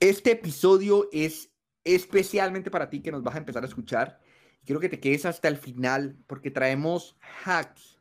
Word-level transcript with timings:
Este 0.00 0.30
episodio 0.30 1.10
es 1.12 1.52
especialmente 1.84 2.70
para 2.70 2.88
ti 2.88 3.02
que 3.02 3.12
nos 3.12 3.22
vas 3.22 3.34
a 3.34 3.38
empezar 3.38 3.62
a 3.62 3.66
escuchar. 3.66 4.18
Quiero 4.64 4.80
que 4.80 4.88
te 4.88 4.98
quedes 4.98 5.26
hasta 5.26 5.46
el 5.46 5.58
final 5.58 6.16
porque 6.26 6.50
traemos 6.50 7.18
hacks 7.44 7.98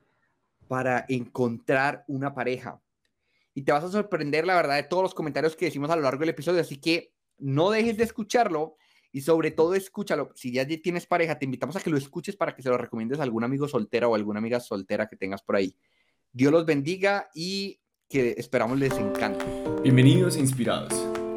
para 0.70 1.04
encontrar 1.10 2.06
una 2.08 2.34
pareja. 2.34 2.82
Y 3.54 3.64
te 3.64 3.74
vas 3.74 3.84
a 3.84 3.92
sorprender, 3.92 4.48
la 4.48 4.56
verdad, 4.56 4.78
de 4.78 4.84
todos 4.84 5.04
los 5.04 5.14
comentarios 5.14 5.58
que 5.58 5.66
decimos 5.66 5.90
a 5.90 5.98
lo 5.98 6.04
largo 6.04 6.22
del 6.22 6.30
episodio. 6.30 6.62
Así 6.62 6.78
que 6.78 7.12
no 7.38 7.70
dejes 7.70 7.98
de 7.98 8.06
escucharlo 8.06 8.78
y 9.12 9.20
sobre 9.20 9.52
todo 9.52 9.76
escúchalo. 9.76 10.32
Si 10.36 10.54
ya 10.54 10.66
tienes 10.66 11.06
pareja, 11.06 11.38
te 11.38 11.44
invitamos 11.44 11.76
a 11.76 11.82
que 11.82 11.90
lo 11.90 11.98
escuches 11.98 12.38
para 12.38 12.56
que 12.56 12.62
se 12.62 12.70
lo 12.70 12.78
recomiendes 12.78 13.20
a 13.20 13.24
algún 13.24 13.44
amigo 13.44 13.68
soltera 13.68 14.08
o 14.08 14.16
alguna 14.16 14.40
amiga 14.40 14.62
soltera 14.62 15.10
que 15.10 15.18
tengas 15.18 15.42
por 15.42 15.58
ahí. 15.58 15.76
Dios 16.32 16.54
los 16.54 16.66
bendiga 16.66 17.30
y 17.36 17.82
que 18.08 18.36
esperamos 18.38 18.80
les 18.80 18.94
encante. 18.94 19.44
Bienvenidos 19.84 20.38
a 20.38 20.40
Inspirados, 20.40 20.94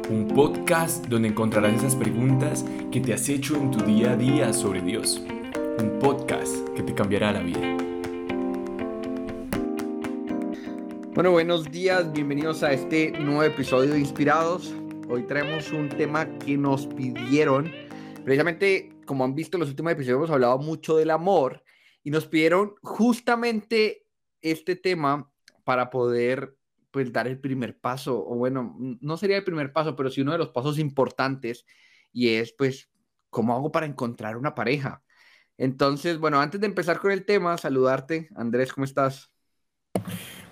un 0.09 0.27
podcast 0.27 1.05
donde 1.07 1.29
encontrarás 1.29 1.75
esas 1.75 1.95
preguntas 1.95 2.65
que 2.91 2.99
te 2.99 3.13
has 3.13 3.29
hecho 3.29 3.55
en 3.55 3.71
tu 3.71 3.79
día 3.83 4.11
a 4.11 4.15
día 4.17 4.51
sobre 4.51 4.81
Dios. 4.81 5.21
Un 5.79 5.97
podcast 5.99 6.67
que 6.75 6.83
te 6.83 6.93
cambiará 6.93 7.31
la 7.31 7.41
vida. 7.41 7.77
Bueno, 11.13 11.31
buenos 11.31 11.71
días, 11.71 12.11
bienvenidos 12.11 12.63
a 12.63 12.73
este 12.73 13.11
nuevo 13.11 13.43
episodio 13.43 13.93
de 13.93 13.99
Inspirados. 13.99 14.73
Hoy 15.09 15.23
traemos 15.23 15.71
un 15.71 15.87
tema 15.89 16.27
que 16.39 16.57
nos 16.57 16.87
pidieron. 16.87 17.71
Precisamente, 18.25 18.91
como 19.05 19.23
han 19.23 19.35
visto 19.35 19.55
en 19.55 19.61
los 19.61 19.69
últimos 19.69 19.93
episodios, 19.93 20.17
hemos 20.17 20.31
hablado 20.31 20.57
mucho 20.57 20.97
del 20.97 21.11
amor 21.11 21.63
y 22.03 22.11
nos 22.11 22.27
pidieron 22.27 22.75
justamente 22.81 24.05
este 24.41 24.75
tema 24.75 25.31
para 25.63 25.89
poder 25.89 26.57
pues 26.93 27.11
dar 27.11 27.27
el 27.27 27.39
primer 27.39 27.79
paso, 27.79 28.23
o 28.25 28.35
bueno, 28.35 28.77
no 29.01 29.17
sería 29.17 29.37
el 29.37 29.43
primer 29.43 29.73
paso, 29.73 29.95
pero 29.95 30.11
sí 30.11 30.21
uno 30.21 30.31
de 30.33 30.37
los 30.37 30.49
pasos 30.49 30.77
importantes, 30.77 31.65
y 32.11 32.29
es 32.29 32.53
pues, 32.55 32.91
¿cómo 33.31 33.55
hago 33.55 33.71
para 33.71 33.87
encontrar 33.87 34.37
una 34.37 34.53
pareja? 34.53 35.03
Entonces, 35.57 36.19
bueno, 36.19 36.39
antes 36.39 36.61
de 36.61 36.67
empezar 36.67 36.99
con 36.99 37.11
el 37.11 37.25
tema, 37.25 37.57
saludarte. 37.57 38.29
Andrés, 38.35 38.71
¿cómo 38.71 38.85
estás? 38.85 39.31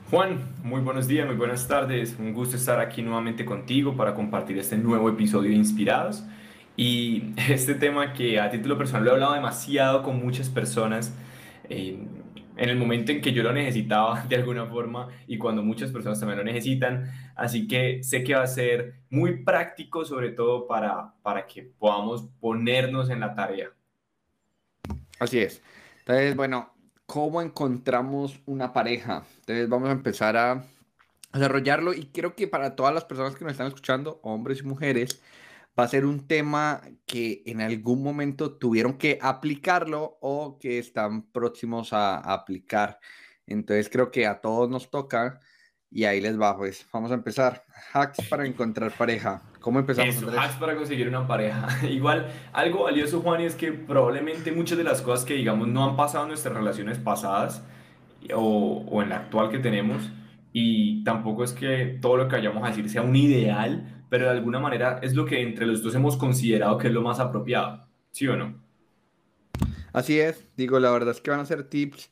Juan, 0.09 0.39
muy 0.63 0.81
buenos 0.81 1.07
días, 1.07 1.27
muy 1.27 1.35
buenas 1.35 1.67
tardes. 1.67 2.17
Un 2.19 2.33
gusto 2.33 2.57
estar 2.57 2.79
aquí 2.79 3.03
nuevamente 3.03 3.45
contigo 3.45 3.95
para 3.95 4.13
compartir 4.15 4.57
este 4.57 4.77
nuevo 4.77 5.09
episodio 5.09 5.51
de 5.51 5.55
Inspirados. 5.55 6.23
Y 6.75 7.33
este 7.49 7.75
tema 7.75 8.13
que 8.13 8.39
a 8.39 8.49
título 8.49 8.77
personal 8.79 9.05
lo 9.05 9.11
he 9.11 9.13
hablado 9.13 9.33
demasiado 9.33 10.01
con 10.01 10.19
muchas 10.23 10.49
personas. 10.49 11.13
Eh, 11.69 12.03
en 12.61 12.69
el 12.69 12.77
momento 12.77 13.11
en 13.11 13.21
que 13.21 13.33
yo 13.33 13.41
lo 13.41 13.51
necesitaba 13.51 14.23
de 14.29 14.35
alguna 14.35 14.67
forma 14.67 15.07
y 15.25 15.39
cuando 15.39 15.63
muchas 15.63 15.91
personas 15.91 16.19
también 16.19 16.37
lo 16.37 16.43
necesitan. 16.45 17.11
Así 17.35 17.67
que 17.67 18.03
sé 18.03 18.23
que 18.23 18.35
va 18.35 18.43
a 18.43 18.47
ser 18.47 19.01
muy 19.09 19.43
práctico, 19.43 20.05
sobre 20.05 20.29
todo 20.29 20.67
para, 20.67 21.11
para 21.23 21.47
que 21.47 21.63
podamos 21.63 22.29
ponernos 22.39 23.09
en 23.09 23.21
la 23.21 23.33
tarea. 23.33 23.71
Así 25.19 25.39
es. 25.39 25.63
Entonces, 26.01 26.35
bueno, 26.35 26.71
¿cómo 27.07 27.41
encontramos 27.41 28.39
una 28.45 28.71
pareja? 28.71 29.23
Entonces 29.39 29.67
vamos 29.67 29.89
a 29.89 29.93
empezar 29.93 30.37
a 30.37 30.63
desarrollarlo 31.33 31.95
y 31.95 32.05
creo 32.13 32.35
que 32.35 32.47
para 32.47 32.75
todas 32.75 32.93
las 32.93 33.05
personas 33.05 33.35
que 33.35 33.43
nos 33.43 33.53
están 33.53 33.67
escuchando, 33.67 34.19
hombres 34.21 34.59
y 34.59 34.63
mujeres, 34.63 35.19
va 35.79 35.83
a 35.83 35.87
ser 35.87 36.05
un 36.05 36.27
tema 36.27 36.81
que 37.05 37.43
en 37.45 37.61
algún 37.61 38.03
momento 38.03 38.57
tuvieron 38.57 38.97
que 38.97 39.17
aplicarlo 39.21 40.17
o 40.21 40.57
que 40.59 40.79
están 40.79 41.23
próximos 41.31 41.93
a, 41.93 42.17
aplicar. 42.17 42.99
Entonces 43.47 43.89
creo 43.89 44.11
que 44.11 44.27
a 44.27 44.41
todos 44.41 44.69
nos 44.69 44.89
toca 44.89 45.39
y 45.89 46.05
ahí 46.05 46.21
les 46.21 46.39
va, 46.39 46.57
pues 46.57 46.85
vamos 46.91 47.11
a 47.11 47.15
empezar. 47.15 47.63
Hacks 47.93 48.27
para 48.29 48.45
encontrar 48.45 48.91
pareja. 48.91 49.41
¿Cómo 49.59 49.79
empezamos? 49.79 50.15
Eso, 50.15 50.31
hacks 50.39 50.55
para 50.55 50.75
conseguir 50.75 51.07
una 51.07 51.27
pareja. 51.27 51.67
Igual, 51.87 52.31
algo 52.53 52.83
valioso, 52.83 53.21
Juan, 53.21 53.41
es 53.41 53.55
que 53.55 53.71
probablemente 53.71 54.51
muchas 54.51 54.77
de 54.77 54.83
las 54.83 55.01
cosas 55.01 55.25
que, 55.25 55.33
digamos, 55.33 55.67
no 55.67 55.83
han 55.83 55.95
pasado 55.95 56.23
en 56.23 56.29
nuestras 56.29 56.55
relaciones 56.55 56.97
pasadas 56.97 57.63
o, 58.33 58.85
o 58.89 59.01
en 59.01 59.09
la 59.09 59.17
actual 59.17 59.49
que 59.49 59.59
tenemos, 59.59 60.09
y 60.53 61.03
tampoco 61.03 61.43
es 61.43 61.53
que 61.53 61.97
todo 62.01 62.17
lo 62.17 62.27
que 62.27 62.35
vayamos 62.35 62.63
a 62.63 62.67
decir 62.67 62.89
sea 62.89 63.01
un 63.01 63.15
ideal, 63.15 64.00
pero 64.11 64.25
de 64.25 64.31
alguna 64.31 64.59
manera 64.59 64.99
es 65.01 65.15
lo 65.15 65.23
que 65.25 65.41
entre 65.41 65.65
los 65.65 65.81
dos 65.81 65.95
hemos 65.95 66.17
considerado 66.17 66.77
que 66.77 66.87
es 66.87 66.93
lo 66.93 67.01
más 67.01 67.21
apropiado, 67.21 67.87
¿sí 68.11 68.27
o 68.27 68.35
no? 68.35 68.61
Así 69.93 70.19
es, 70.19 70.45
digo, 70.57 70.81
la 70.81 70.91
verdad 70.91 71.15
es 71.15 71.21
que 71.21 71.31
van 71.31 71.39
a 71.39 71.45
ser 71.45 71.69
tips 71.69 72.11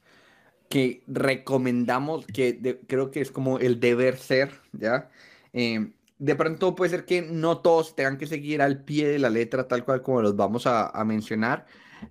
que 0.70 1.04
recomendamos, 1.08 2.26
que 2.26 2.80
creo 2.88 3.12
que 3.12 3.20
es 3.20 3.32
como 3.32 3.60
el 3.60 3.82
deber 3.82 4.16
ser, 4.16 4.50
¿ya? 4.72 5.10
Em, 5.52 5.92
de 6.18 6.36
pronto 6.38 6.74
puede 6.74 6.90
ser 6.90 7.04
que 7.04 7.22
no 7.22 7.58
todos 7.58 7.98
tengan 7.98 8.18
que 8.18 8.28
seguir 8.28 8.62
al 8.62 8.82
pie 8.86 9.10
de 9.10 9.20
la 9.20 9.30
letra 9.30 9.68
tal 9.68 9.84
cual 9.84 10.02
como 10.02 10.22
los 10.22 10.38
vamos 10.38 10.68
a, 10.68 11.04
mencionar, 11.04 11.66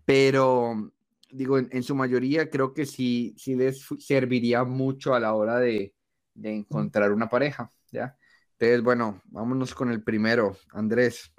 pero 0.04 0.92
digo, 1.30 1.56
en, 1.56 1.82
su 1.82 1.94
mayoría 1.94 2.50
creo 2.50 2.74
que 2.74 2.84
sí, 2.84 3.34
sí 3.38 3.54
les 3.54 3.86
serviría 4.00 4.64
mucho 4.64 5.14
a 5.14 5.20
la 5.20 5.32
hora 5.32 5.58
de, 5.58 5.94
de 6.34 6.54
encontrar 6.56 7.10
una 7.10 7.30
pareja, 7.30 7.72
¿ya? 7.90 8.17
Entonces, 8.60 8.82
bueno, 8.82 9.22
vámonos 9.26 9.72
con 9.72 9.88
el 9.92 10.02
primero, 10.02 10.56
Andrés. 10.72 11.32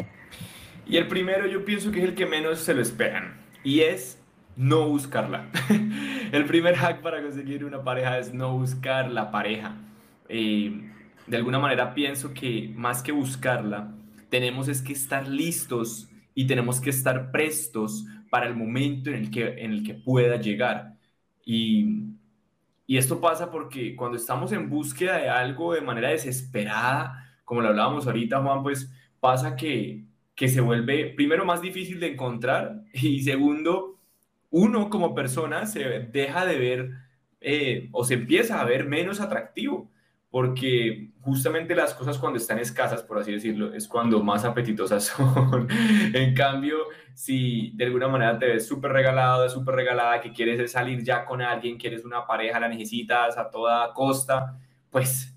Y 0.88 0.96
el 0.96 1.09
primero 1.09 1.47
yo 1.47 1.66
pienso 1.66 1.91
que 1.91 2.00
es 2.00 2.06
el 2.06 2.16
que 2.16 2.25
menos 2.25 2.59
se 2.59 2.74
lo 2.74 2.81
esperan, 2.81 3.38
y 3.62 3.81
es 3.81 4.24
no 4.56 4.88
buscarla. 4.88 5.50
el 6.31 6.46
primer 6.46 6.75
hack 6.75 7.02
para 7.02 7.22
conseguir 7.22 7.66
una 7.66 7.84
pareja 7.84 8.19
es 8.19 8.34
no 8.34 8.58
buscar 8.58 9.12
la 9.12 9.31
pareja. 9.31 9.75
Eh, 10.29 10.90
de 11.28 11.38
alguna 11.38 11.59
manera 11.59 11.94
pienso 11.94 12.34
que 12.34 12.72
más 12.74 13.03
que 13.03 13.12
buscarla, 13.12 13.94
tenemos 14.29 14.69
es 14.69 14.81
que 14.81 14.94
estar 14.94 15.28
listos 15.28 16.09
y 16.34 16.47
tenemos 16.47 16.79
que 16.79 16.90
estar 16.90 17.31
prestos 17.31 18.06
para 18.29 18.47
el 18.47 18.56
momento 18.56 19.09
en 19.09 19.18
el 19.18 19.29
que, 19.29 19.46
en 19.58 19.72
el 19.72 19.84
que 19.84 19.94
pueda 19.94 20.38
llegar. 20.38 20.94
Y 21.46 22.13
y 22.90 22.98
esto 22.98 23.22
pasa 23.22 23.52
porque 23.52 23.96
cuando 23.96 24.18
estamos 24.18 24.52
en 24.52 24.68
búsqueda 24.68 25.18
de 25.18 25.30
algo 25.30 25.76
de 25.76 25.82
manera 25.82 26.10
desesperada, 26.10 27.24
como 27.46 27.62
lo 27.62 27.68
hablábamos 27.68 28.08
ahorita, 28.08 28.42
Juan, 28.42 28.64
pues 28.64 28.92
pasa 29.20 29.56
que, 29.56 30.06
que 30.34 30.48
se 30.48 30.60
vuelve, 30.60 31.14
primero, 31.16 31.46
más 31.46 31.62
difícil 31.62 32.00
de 32.00 32.14
encontrar 32.14 32.82
y 32.94 33.22
segundo, 33.22 34.00
uno 34.50 34.90
como 34.90 35.14
persona 35.14 35.68
se 35.68 35.84
deja 36.12 36.48
de 36.48 36.58
ver 36.58 36.90
eh, 37.42 37.90
o 37.92 38.04
se 38.04 38.16
empieza 38.16 38.60
a 38.60 38.66
ver 38.66 38.88
menos 38.88 39.22
atractivo 39.22 39.92
porque 40.31 41.09
justamente 41.22 41.73
las 41.73 41.94
cosas 41.94 42.17
cuando 42.19 42.38
están 42.38 42.59
escasas, 42.59 43.01
por 43.01 43.17
así 43.17 43.31
decirlo, 43.31 43.73
es 43.73 43.88
cuando 43.88 44.22
más 44.22 44.45
apetitosas 44.45 45.03
son. 45.17 45.67
en 46.13 46.35
cambio, 46.35 46.78
si 47.16 47.72
de 47.75 47.85
alguna 47.85 48.07
manera 48.07 48.38
te 48.38 48.45
ves 48.45 48.67
súper 48.67 48.91
regalado, 48.91 49.50
súper 49.50 49.75
regalada, 49.75 50.22
que 50.22 50.31
quieres 50.31 50.72
salir 50.72 51.03
ya 51.03 51.25
con 51.25 51.41
alguien, 51.41 51.78
quieres 51.78 52.06
una 52.06 52.28
pareja, 52.28 52.59
la 52.59 52.69
necesitas 52.69 53.38
a 53.38 53.50
toda 53.50 53.91
costa, 53.94 54.59
pues 54.91 55.34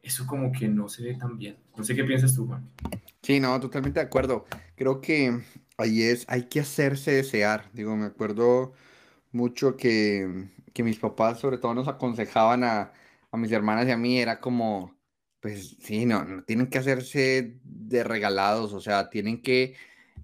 eso 0.00 0.26
como 0.26 0.52
que 0.52 0.68
no 0.68 0.88
se 0.88 1.02
ve 1.02 1.14
tan 1.14 1.36
bien. 1.36 1.56
No 1.76 1.82
sé 1.82 1.96
qué 1.96 2.04
piensas 2.04 2.34
tú, 2.34 2.46
Juan. 2.46 2.70
Sí, 3.22 3.40
no, 3.40 3.58
totalmente 3.58 3.98
de 3.98 4.06
acuerdo. 4.06 4.46
Creo 4.76 5.00
que 5.00 5.40
ahí 5.76 6.02
es, 6.02 6.24
hay 6.28 6.44
que 6.44 6.60
hacerse 6.60 7.10
desear. 7.10 7.64
Digo, 7.72 7.96
me 7.96 8.06
acuerdo 8.06 8.72
mucho 9.32 9.76
que, 9.76 10.48
que 10.72 10.84
mis 10.84 10.98
papás 10.98 11.40
sobre 11.40 11.58
todo 11.58 11.74
nos 11.74 11.88
aconsejaban 11.88 12.62
a 12.62 12.92
a 13.36 13.40
mis 13.40 13.52
hermanas 13.52 13.86
y 13.86 13.90
a 13.92 13.96
mí 13.96 14.18
era 14.20 14.40
como, 14.40 14.96
pues 15.40 15.76
sí, 15.80 16.06
no, 16.06 16.42
tienen 16.44 16.68
que 16.68 16.78
hacerse 16.78 17.58
de 17.62 18.04
regalados, 18.04 18.72
o 18.72 18.80
sea, 18.80 19.10
tienen 19.10 19.42
que, 19.42 19.74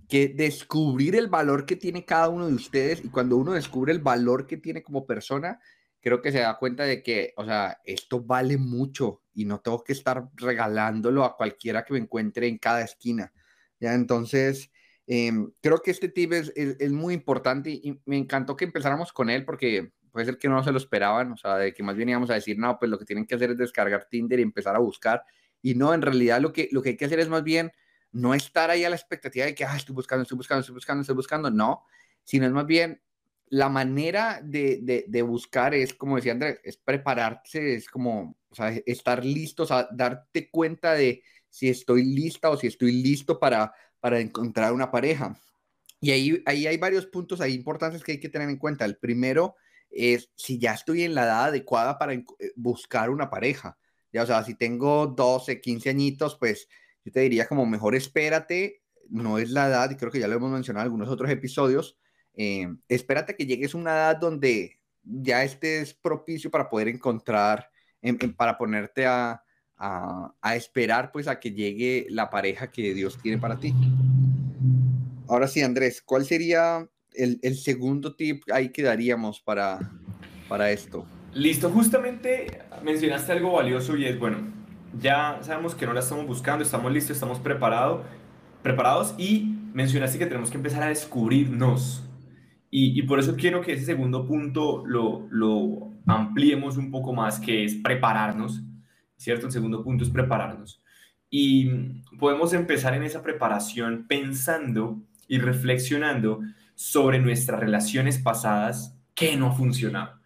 que 0.08 0.28
descubrir 0.28 1.16
el 1.16 1.28
valor 1.28 1.64
que 1.66 1.76
tiene 1.76 2.04
cada 2.04 2.28
uno 2.28 2.48
de 2.48 2.54
ustedes 2.54 3.04
y 3.04 3.08
cuando 3.08 3.36
uno 3.36 3.52
descubre 3.52 3.92
el 3.92 4.00
valor 4.00 4.46
que 4.46 4.56
tiene 4.56 4.82
como 4.82 5.06
persona, 5.06 5.60
creo 6.00 6.20
que 6.20 6.32
se 6.32 6.40
da 6.40 6.58
cuenta 6.58 6.84
de 6.84 7.02
que, 7.02 7.32
o 7.36 7.44
sea, 7.44 7.80
esto 7.84 8.20
vale 8.20 8.58
mucho 8.58 9.22
y 9.32 9.44
no 9.44 9.60
tengo 9.60 9.82
que 9.84 9.92
estar 9.92 10.28
regalándolo 10.34 11.24
a 11.24 11.36
cualquiera 11.36 11.84
que 11.84 11.94
me 11.94 12.00
encuentre 12.00 12.48
en 12.48 12.58
cada 12.58 12.82
esquina. 12.82 13.32
Ya, 13.78 13.94
entonces, 13.94 14.70
em, 15.06 15.52
creo 15.60 15.80
que 15.82 15.92
este 15.92 16.08
tip 16.08 16.32
es, 16.32 16.52
es, 16.56 16.92
muy 16.92 17.14
importante 17.14 17.70
y 17.70 18.00
me 18.04 18.18
encantó 18.18 18.56
que 18.56 18.64
empezáramos 18.64 19.12
con 19.12 19.30
él 19.30 19.44
porque 19.44 19.92
puede 20.12 20.26
ser 20.26 20.38
que 20.38 20.48
no 20.48 20.62
se 20.62 20.70
lo 20.70 20.78
esperaban, 20.78 21.32
o 21.32 21.36
sea, 21.36 21.56
de 21.56 21.72
que 21.72 21.82
más 21.82 21.96
bien 21.96 22.10
íbamos 22.10 22.30
a 22.30 22.34
decir, 22.34 22.58
no, 22.58 22.78
pues 22.78 22.90
lo 22.90 22.98
que 22.98 23.04
tienen 23.04 23.26
que 23.26 23.34
hacer 23.34 23.50
es 23.50 23.58
descargar 23.58 24.06
Tinder 24.08 24.38
y 24.38 24.42
empezar 24.42 24.76
a 24.76 24.78
buscar. 24.78 25.24
Y 25.62 25.74
no, 25.74 25.94
en 25.94 26.02
realidad 26.02 26.40
lo 26.40 26.52
que, 26.52 26.68
lo 26.70 26.82
que 26.82 26.90
hay 26.90 26.96
que 26.96 27.06
hacer 27.06 27.18
es 27.18 27.28
más 27.28 27.42
bien 27.42 27.72
no 28.12 28.34
estar 28.34 28.70
ahí 28.70 28.84
a 28.84 28.90
la 28.90 28.96
expectativa 28.96 29.46
de 29.46 29.54
que, 29.54 29.64
ah, 29.64 29.76
estoy 29.76 29.94
buscando, 29.94 30.22
estoy 30.22 30.36
buscando, 30.36 30.60
estoy 30.60 30.74
buscando, 30.74 31.00
estoy 31.00 31.16
buscando, 31.16 31.50
no, 31.50 31.86
sino 32.24 32.46
es 32.46 32.52
más 32.52 32.66
bien 32.66 33.00
la 33.48 33.68
manera 33.68 34.40
de, 34.42 35.04
de, 35.06 35.22
buscar 35.22 35.74
es, 35.74 35.92
como 35.92 36.16
decía 36.16 36.32
Andrés, 36.32 36.58
es 36.64 36.78
prepararse, 36.78 37.74
es 37.74 37.88
como, 37.88 38.36
sea, 38.50 38.70
estar 38.86 39.24
listos, 39.24 39.70
o 39.70 39.74
sea, 39.74 39.88
darte 39.92 40.50
cuenta 40.50 40.94
de 40.94 41.22
si 41.50 41.68
estoy 41.68 42.04
lista 42.04 42.48
o 42.48 42.56
si 42.56 42.66
estoy 42.66 42.92
listo 42.92 43.38
para, 43.38 43.74
para 44.00 44.20
encontrar 44.20 44.72
una 44.72 44.90
pareja. 44.90 45.38
Y 46.00 46.10
ahí, 46.12 46.42
ahí 46.46 46.66
hay 46.66 46.78
varios 46.78 47.04
puntos 47.06 47.40
ahí 47.40 47.52
importantes 47.52 48.02
que 48.02 48.12
hay 48.12 48.20
que 48.20 48.30
tener 48.30 48.48
en 48.48 48.56
cuenta. 48.56 48.86
El 48.86 48.96
primero 48.96 49.54
es 49.92 50.30
si 50.34 50.58
ya 50.58 50.72
estoy 50.72 51.02
en 51.02 51.14
la 51.14 51.24
edad 51.24 51.44
adecuada 51.44 51.98
para 51.98 52.14
eh, 52.14 52.24
buscar 52.56 53.10
una 53.10 53.30
pareja. 53.30 53.78
Ya, 54.12 54.22
o 54.22 54.26
sea, 54.26 54.42
si 54.44 54.54
tengo 54.54 55.06
12, 55.06 55.60
15 55.60 55.90
añitos, 55.90 56.36
pues 56.36 56.68
yo 57.04 57.12
te 57.12 57.20
diría 57.20 57.46
como 57.46 57.66
mejor 57.66 57.94
espérate, 57.94 58.82
no 59.08 59.38
es 59.38 59.50
la 59.50 59.68
edad, 59.68 59.90
y 59.90 59.96
creo 59.96 60.10
que 60.10 60.20
ya 60.20 60.28
lo 60.28 60.36
hemos 60.36 60.50
mencionado 60.50 60.82
en 60.82 60.86
algunos 60.86 61.08
otros 61.08 61.30
episodios, 61.30 61.96
eh, 62.34 62.68
espérate 62.88 63.36
que 63.36 63.46
llegues 63.46 63.74
a 63.74 63.78
una 63.78 63.92
edad 63.92 64.16
donde 64.16 64.78
ya 65.02 65.44
estés 65.44 65.94
propicio 65.94 66.50
para 66.50 66.68
poder 66.68 66.88
encontrar, 66.88 67.70
para 68.36 68.56
ponerte 68.58 69.06
a, 69.06 69.42
a, 69.76 70.56
esperar 70.56 71.10
pues 71.12 71.26
a 71.28 71.40
que 71.40 71.52
llegue 71.52 72.06
la 72.08 72.30
pareja 72.30 72.70
que 72.70 72.94
Dios 72.94 73.18
tiene 73.20 73.38
para 73.38 73.58
ti. 73.58 73.74
Ahora 75.28 75.48
sí, 75.48 75.62
Andrés, 75.62 76.02
¿cuál 76.02 76.24
sería 76.24 76.88
el, 77.14 77.56
segundo 77.56 78.14
tip 78.14 78.42
ahí 78.52 78.70
que 78.70 78.82
daríamos 78.82 79.40
para, 79.40 79.78
para 80.48 80.70
esto? 80.70 81.06
Listo, 81.34 81.70
justamente 81.70 82.60
mencionaste 82.82 83.32
algo 83.32 83.52
valioso 83.52 83.96
y 83.96 84.04
es, 84.04 84.18
bueno, 84.18 84.38
ya 85.00 85.38
sabemos 85.42 85.74
que 85.74 85.86
no 85.86 85.92
la 85.92 86.00
estamos 86.00 86.26
buscando, 86.26 86.62
estamos 86.62 86.92
listos, 86.92 87.16
estamos 87.16 87.38
preparados, 87.38 88.04
preparados 88.62 89.14
y 89.18 89.54
mencionaste 89.72 90.18
que 90.18 90.26
tenemos 90.26 90.50
que 90.50 90.56
empezar 90.56 90.82
a 90.82 90.88
descubrirnos. 90.88 92.04
Y, 92.70 92.98
y 92.98 93.02
por 93.02 93.18
eso 93.18 93.36
quiero 93.36 93.60
que 93.60 93.72
ese 93.72 93.84
segundo 93.84 94.26
punto 94.26 94.84
lo, 94.86 95.26
lo 95.30 95.92
ampliemos 96.06 96.76
un 96.76 96.90
poco 96.90 97.12
más, 97.12 97.38
que 97.38 97.64
es 97.64 97.74
prepararnos, 97.74 98.62
¿cierto? 99.16 99.46
El 99.46 99.52
segundo 99.52 99.82
punto 99.82 100.04
es 100.04 100.10
prepararnos. 100.10 100.82
Y 101.30 101.70
podemos 102.18 102.52
empezar 102.52 102.94
en 102.94 103.04
esa 103.04 103.22
preparación 103.22 104.06
pensando 104.06 105.02
y 105.28 105.38
reflexionando 105.38 106.40
sobre 106.82 107.20
nuestras 107.20 107.60
relaciones 107.60 108.18
pasadas 108.18 108.98
que 109.14 109.36
no 109.36 109.46
ha 109.46 109.52
funcionado. 109.52 110.18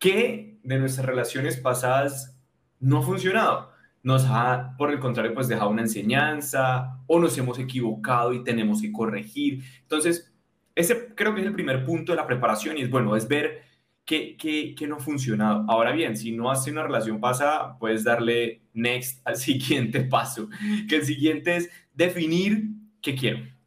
¿Qué 0.00 0.58
de 0.64 0.78
nuestras 0.80 1.06
relaciones 1.06 1.56
pasadas 1.56 2.36
no 2.80 2.98
ha 2.98 3.02
funcionado? 3.02 3.70
Nos 4.02 4.24
ha, 4.28 4.74
por 4.76 4.90
el 4.90 4.98
contrario, 4.98 5.32
pues 5.32 5.46
dejado 5.46 5.70
una 5.70 5.82
enseñanza 5.82 6.98
o 7.06 7.20
nos 7.20 7.38
hemos 7.38 7.60
equivocado 7.60 8.32
y 8.32 8.42
tenemos 8.42 8.82
que 8.82 8.90
corregir. 8.90 9.62
Entonces, 9.82 10.34
ese 10.74 11.14
creo 11.14 11.32
que 11.32 11.42
es 11.42 11.46
el 11.46 11.52
primer 11.52 11.84
punto 11.84 12.10
de 12.10 12.16
la 12.16 12.26
preparación 12.26 12.76
y 12.76 12.82
es 12.82 12.90
bueno, 12.90 13.14
es 13.14 13.28
ver 13.28 13.62
qué, 14.04 14.36
qué, 14.36 14.74
qué 14.76 14.88
no 14.88 14.96
ha 14.96 15.00
funcionado. 15.00 15.64
Ahora 15.68 15.92
bien, 15.92 16.16
si 16.16 16.32
no 16.32 16.50
hace 16.50 16.72
una 16.72 16.82
relación 16.82 17.20
pasada, 17.20 17.78
puedes 17.78 18.02
darle 18.02 18.62
next 18.72 19.24
al 19.24 19.36
siguiente 19.48 20.00
paso, 20.00 20.48
que 20.88 20.96
el 20.96 21.04
siguiente 21.04 21.54
es 21.54 21.70
definir 21.94 22.64
qué 23.00 23.14
quiero 23.14 23.59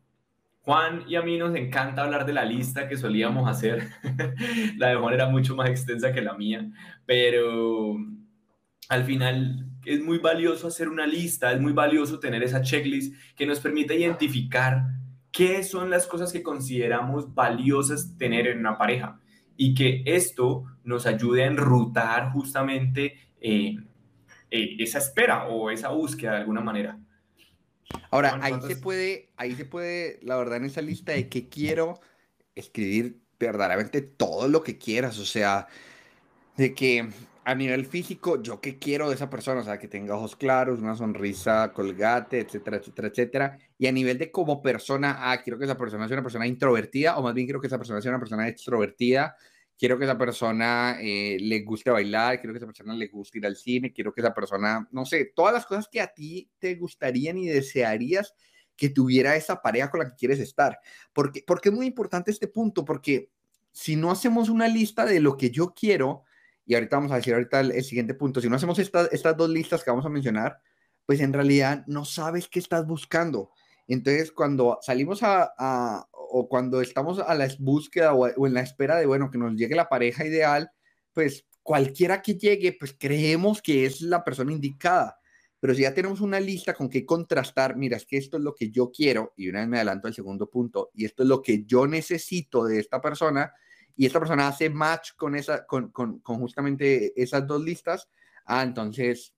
Juan 0.63 1.03
y 1.07 1.15
a 1.15 1.21
mí 1.21 1.37
nos 1.37 1.55
encanta 1.55 2.03
hablar 2.03 2.25
de 2.25 2.33
la 2.33 2.45
lista 2.45 2.87
que 2.87 2.95
solíamos 2.95 3.49
hacer. 3.49 3.89
la 4.77 4.89
de 4.89 4.95
Juan 4.95 5.13
era 5.13 5.27
mucho 5.27 5.55
más 5.55 5.69
extensa 5.69 6.13
que 6.13 6.21
la 6.21 6.35
mía, 6.35 6.71
pero 7.05 7.97
al 8.87 9.03
final 9.03 9.65
es 9.85 10.01
muy 10.01 10.19
valioso 10.19 10.67
hacer 10.67 10.87
una 10.87 11.05
lista, 11.05 11.51
es 11.51 11.59
muy 11.59 11.73
valioso 11.73 12.19
tener 12.19 12.43
esa 12.43 12.61
checklist 12.61 13.13
que 13.35 13.45
nos 13.45 13.59
permite 13.59 13.95
identificar 13.95 14.83
qué 15.31 15.63
son 15.63 15.89
las 15.89 16.07
cosas 16.07 16.31
que 16.31 16.43
consideramos 16.43 17.33
valiosas 17.33 18.15
tener 18.17 18.47
en 18.47 18.59
una 18.59 18.77
pareja 18.77 19.19
y 19.57 19.73
que 19.73 20.03
esto 20.05 20.63
nos 20.85 21.05
ayude 21.05 21.43
a 21.43 21.47
enrutar 21.47 22.31
justamente 22.31 23.17
eh, 23.41 23.75
eh, 24.49 24.75
esa 24.79 24.99
espera 24.99 25.47
o 25.47 25.69
esa 25.69 25.89
búsqueda 25.89 26.31
de 26.31 26.37
alguna 26.37 26.61
manera. 26.61 26.97
Ahora, 28.11 28.39
ahí 28.41 28.53
se 28.67 28.75
puede, 28.75 29.29
ahí 29.37 29.55
se 29.55 29.65
puede, 29.65 30.19
la 30.21 30.37
verdad, 30.37 30.57
en 30.57 30.65
esa 30.65 30.81
lista 30.81 31.13
de 31.13 31.29
que 31.29 31.49
quiero 31.49 31.99
escribir 32.55 33.19
verdaderamente 33.39 34.01
todo 34.01 34.47
lo 34.47 34.63
que 34.63 34.77
quieras, 34.77 35.17
o 35.19 35.25
sea, 35.25 35.67
de 36.55 36.73
que 36.73 37.09
a 37.45 37.55
nivel 37.55 37.85
físico, 37.85 38.41
yo 38.41 38.61
qué 38.61 38.77
quiero 38.79 39.09
de 39.09 39.15
esa 39.15 39.29
persona, 39.29 39.61
o 39.61 39.63
sea, 39.63 39.77
que 39.77 39.87
tenga 39.87 40.15
ojos 40.15 40.35
claros, 40.35 40.79
una 40.79 40.95
sonrisa 40.95 41.73
colgate, 41.73 42.39
etcétera, 42.39 42.77
etcétera, 42.77 43.07
etcétera. 43.09 43.57
Y 43.77 43.87
a 43.87 43.91
nivel 43.91 44.17
de 44.17 44.31
como 44.31 44.61
persona, 44.61 45.17
ah, 45.19 45.41
quiero 45.41 45.59
que 45.59 45.65
esa 45.65 45.77
persona 45.77 46.07
sea 46.07 46.15
una 46.15 46.23
persona 46.23 46.47
introvertida, 46.47 47.17
o 47.17 47.23
más 47.23 47.33
bien 47.33 47.45
quiero 47.45 47.59
que 47.59 47.67
esa 47.67 47.77
persona 47.77 48.01
sea 48.01 48.11
una 48.11 48.19
persona 48.19 48.47
extrovertida, 48.47 49.35
quiero 49.77 49.97
que 49.97 50.05
esa 50.05 50.17
persona 50.17 50.97
eh, 51.01 51.37
le 51.39 51.61
guste 51.61 51.89
bailar, 51.89 52.39
quiero 52.39 52.53
que 52.53 52.57
esa 52.57 52.67
persona 52.67 52.93
le 52.93 53.07
guste 53.07 53.39
ir 53.39 53.45
al 53.45 53.55
cine, 53.55 53.91
quiero 53.91 54.13
que 54.13 54.21
esa 54.21 54.33
persona, 54.33 54.87
no 54.91 55.05
sé, 55.05 55.31
todas 55.35 55.53
las 55.53 55.65
cosas 55.65 55.87
que 55.87 56.01
a 56.01 56.07
ti 56.07 56.49
te 56.59 56.75
gustarían 56.75 57.37
y 57.37 57.47
desearías 57.47 58.33
que 58.75 58.89
tuviera 58.89 59.35
esa 59.35 59.61
pareja 59.61 59.89
con 59.89 59.99
la 59.99 60.09
que 60.09 60.15
quieres 60.15 60.39
estar. 60.39 60.79
Porque, 61.13 61.43
porque 61.45 61.69
es 61.69 61.75
muy 61.75 61.85
importante 61.85 62.31
este 62.31 62.47
punto, 62.47 62.85
porque 62.85 63.29
si 63.71 63.95
no 63.95 64.11
hacemos 64.11 64.49
una 64.49 64.67
lista 64.67 65.05
de 65.05 65.19
lo 65.19 65.37
que 65.37 65.51
yo 65.51 65.73
quiero, 65.73 66.23
y 66.65 66.75
ahorita 66.75 66.95
vamos 66.95 67.11
a 67.11 67.17
decir 67.17 67.33
ahorita 67.33 67.59
el, 67.59 67.83
siguiente 67.83 68.13
punto, 68.13 68.39
si 68.39 68.49
no 68.49 68.55
hacemos 68.55 68.79
estas 68.79 69.37
dos 69.37 69.49
listas 69.49 69.83
que 69.83 69.91
vamos 69.91 70.05
a 70.05 70.09
mencionar, 70.09 70.59
pues 71.05 71.19
en 71.19 71.33
realidad 71.33 71.83
no 71.87 72.05
sabes 72.05 72.47
qué 72.47 72.59
estás 72.59 72.87
buscando. 72.87 73.51
Entonces, 73.87 74.31
cuando 74.31 74.79
salimos 74.81 75.21
a, 75.23 76.07
o 76.35 76.49
cuando 76.49 76.81
estamos 76.81 77.19
a 77.19 77.35
la 77.35 77.47
búsqueda 77.59 78.15
o, 78.15 78.47
en 78.47 78.53
la 78.55 78.61
espera 78.61 78.97
de, 78.97 79.05
bueno, 79.05 79.29
que 79.29 79.37
nos 79.37 79.53
llegue 79.53 79.75
la 79.75 79.87
pareja 79.87 80.25
ideal, 80.25 80.71
pues 81.13 81.45
cualquiera 81.61 82.23
que 82.23 82.33
llegue, 82.33 82.75
pues 82.77 82.95
creemos 82.99 83.61
que 83.61 83.85
es 83.85 84.01
la 84.01 84.23
persona 84.23 84.51
indicada. 84.51 85.19
Pero 85.59 85.75
si 85.75 85.83
ya 85.83 85.93
tenemos 85.93 86.21
una 86.21 86.39
lista 86.39 86.73
con 86.73 86.89
que 86.89 87.05
contrastar, 87.05 87.77
mira, 87.77 87.97
es 87.97 88.07
que 88.07 88.17
esto 88.17 88.37
es 88.37 88.43
lo 88.43 88.55
que 88.55 88.71
yo 88.71 88.89
quiero, 88.91 89.33
y 89.37 89.47
una 89.47 89.59
vez 89.59 89.67
me 89.69 89.77
adelanto 89.77 90.07
al 90.07 90.15
segundo 90.15 90.49
punto, 90.49 90.89
y 90.95 91.05
esto 91.05 91.21
es 91.21 91.29
lo 91.29 91.39
que 91.39 91.65
yo 91.65 91.85
necesito 91.85 92.65
de 92.65 92.79
esta 92.79 92.99
persona, 92.99 93.53
y 93.95 94.07
esta 94.07 94.17
persona 94.17 94.47
hace 94.47 94.71
match 94.71 95.11
con, 95.15 95.35
esa, 95.35 95.67
con, 95.67 95.91
con, 95.91 96.17
con 96.19 96.39
justamente 96.39 97.13
esas 97.15 97.45
dos 97.45 97.63
listas, 97.63 98.09
ah, 98.45 98.63
entonces 98.63 99.35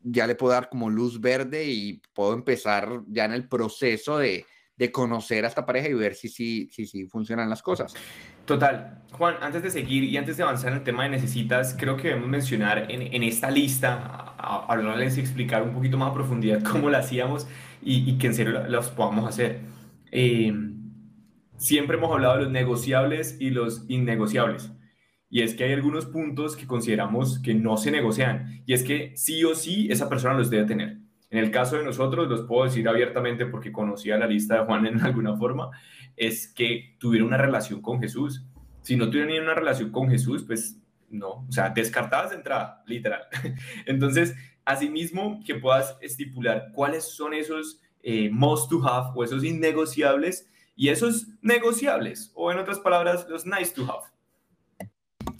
ya 0.00 0.28
le 0.28 0.36
puedo 0.36 0.52
dar 0.52 0.68
como 0.70 0.90
luz 0.90 1.20
verde 1.20 1.64
y 1.64 2.00
puedo 2.14 2.34
empezar 2.34 3.02
ya 3.08 3.24
en 3.24 3.32
el 3.32 3.48
proceso 3.48 4.18
de, 4.18 4.46
de 4.78 4.92
conocer 4.92 5.44
a 5.44 5.48
esta 5.48 5.66
pareja 5.66 5.88
y 5.88 5.94
ver 5.94 6.14
si 6.14 6.28
sí 6.28 6.68
si, 6.70 6.86
si, 6.86 7.06
funcionan 7.06 7.50
las 7.50 7.62
cosas. 7.62 7.94
Total. 8.44 9.02
Juan, 9.12 9.34
antes 9.42 9.62
de 9.62 9.70
seguir 9.70 10.04
y 10.04 10.16
antes 10.16 10.36
de 10.36 10.44
avanzar 10.44 10.70
en 10.70 10.78
el 10.78 10.84
tema 10.84 11.02
de 11.02 11.10
necesitas, 11.10 11.76
creo 11.78 11.96
que 11.96 12.08
debemos 12.08 12.28
mencionar 12.28 12.90
en, 12.90 13.02
en 13.02 13.22
esta 13.24 13.50
lista, 13.50 14.34
hablarles 14.38 15.18
y 15.18 15.20
explicar 15.20 15.62
un 15.62 15.74
poquito 15.74 15.98
más 15.98 16.10
a 16.10 16.14
profundidad 16.14 16.62
cómo 16.62 16.88
la 16.90 16.98
hacíamos 16.98 17.48
y, 17.82 18.08
y 18.08 18.18
que 18.18 18.28
en 18.28 18.34
serio 18.34 18.68
los 18.68 18.90
podamos 18.90 19.28
hacer. 19.28 19.60
Eh, 20.12 20.52
siempre 21.56 21.96
hemos 21.96 22.12
hablado 22.12 22.36
de 22.36 22.44
los 22.44 22.52
negociables 22.52 23.36
y 23.40 23.50
los 23.50 23.84
innegociables. 23.88 24.70
Y 25.28 25.42
es 25.42 25.54
que 25.54 25.64
hay 25.64 25.72
algunos 25.72 26.06
puntos 26.06 26.56
que 26.56 26.66
consideramos 26.66 27.40
que 27.40 27.52
no 27.52 27.76
se 27.76 27.90
negocian. 27.90 28.62
Y 28.64 28.72
es 28.72 28.82
que 28.82 29.12
sí 29.16 29.44
o 29.44 29.54
sí 29.54 29.88
esa 29.90 30.08
persona 30.08 30.34
los 30.34 30.48
debe 30.48 30.64
tener. 30.64 30.98
En 31.30 31.38
el 31.38 31.50
caso 31.50 31.76
de 31.76 31.84
nosotros, 31.84 32.28
los 32.28 32.42
puedo 32.42 32.64
decir 32.64 32.88
abiertamente 32.88 33.46
porque 33.46 33.70
conocía 33.70 34.16
la 34.16 34.26
lista 34.26 34.54
de 34.54 34.64
Juan 34.64 34.86
en 34.86 35.00
alguna 35.04 35.36
forma, 35.36 35.70
es 36.16 36.52
que 36.52 36.96
tuviera 36.98 37.24
una 37.24 37.36
relación 37.36 37.82
con 37.82 38.00
Jesús. 38.00 38.46
Si 38.82 38.96
no 38.96 39.08
tuviera 39.10 39.26
ni 39.26 39.38
una 39.38 39.54
relación 39.54 39.90
con 39.90 40.08
Jesús, 40.08 40.44
pues 40.46 40.80
no, 41.10 41.46
o 41.48 41.52
sea, 41.52 41.70
descartadas 41.70 42.30
de 42.30 42.36
entrada, 42.36 42.82
literal. 42.86 43.22
Entonces, 43.86 44.34
asimismo, 44.64 45.42
que 45.44 45.54
puedas 45.54 45.96
estipular 46.00 46.70
cuáles 46.72 47.04
son 47.04 47.34
esos 47.34 47.80
eh, 48.02 48.30
must 48.30 48.70
to 48.70 48.86
have 48.86 49.12
o 49.14 49.24
esos 49.24 49.44
innegociables 49.44 50.48
y 50.76 50.90
esos 50.90 51.26
negociables, 51.42 52.30
o 52.34 52.52
en 52.52 52.58
otras 52.58 52.78
palabras, 52.78 53.26
los 53.28 53.44
nice 53.44 53.74
to 53.74 53.82
have. 53.82 54.04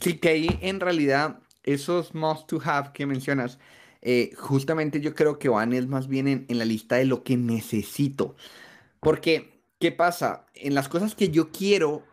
Sí, 0.01 0.17
que 0.17 0.29
ahí 0.29 0.59
en 0.61 0.79
realidad 0.79 1.39
esos 1.63 2.13
must 2.13 2.47
to 2.47 2.59
have 2.63 2.91
que 2.93 3.05
mencionas, 3.05 3.59
eh, 4.01 4.31
justamente 4.35 5.01
yo 5.01 5.13
creo 5.13 5.39
que 5.39 5.49
van 5.49 5.73
es 5.73 5.87
más 5.87 6.07
bien 6.07 6.45
en, 6.47 6.57
la 6.57 6.65
lista 6.65 6.95
de 6.95 7.05
lo 7.05 7.23
que 7.23 7.37
necesito. 7.37 8.35
Porque, 8.99 9.63
¿qué 9.79 9.91
pasa? 9.91 10.45
En 10.53 10.73
las 10.73 10.89
cosas 10.89 11.15
que 11.15 11.29
yo 11.29 11.51
quiero, 11.51 12.03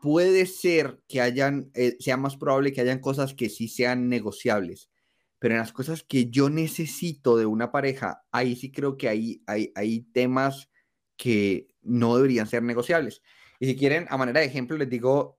puede 0.00 0.46
ser 0.46 1.02
que 1.08 1.20
hayan, 1.20 1.70
eh, 1.74 1.96
sea 2.00 2.16
más 2.16 2.36
probable 2.36 2.72
que 2.72 2.80
hayan 2.80 3.00
cosas 3.00 3.34
que 3.34 3.48
sí 3.48 3.68
sean 3.68 4.08
negociables. 4.08 4.90
Pero 5.38 5.54
en 5.54 5.60
las 5.60 5.72
cosas 5.72 6.02
que 6.02 6.30
yo 6.30 6.48
necesito 6.48 7.36
de 7.36 7.46
una 7.46 7.70
pareja, 7.70 8.24
ahí 8.32 8.56
sí 8.56 8.72
creo 8.72 8.96
que 8.96 9.08
hay, 9.08 9.42
hay, 9.46 9.72
hay 9.74 10.00
temas 10.12 10.70
que 11.16 11.68
no 11.82 12.16
deberían 12.16 12.46
ser 12.46 12.62
negociables. 12.62 13.22
Y 13.60 13.66
si 13.66 13.76
quieren, 13.76 14.06
a 14.08 14.16
manera 14.16 14.40
de 14.40 14.46
ejemplo, 14.46 14.76
les 14.76 14.88
digo 14.88 15.36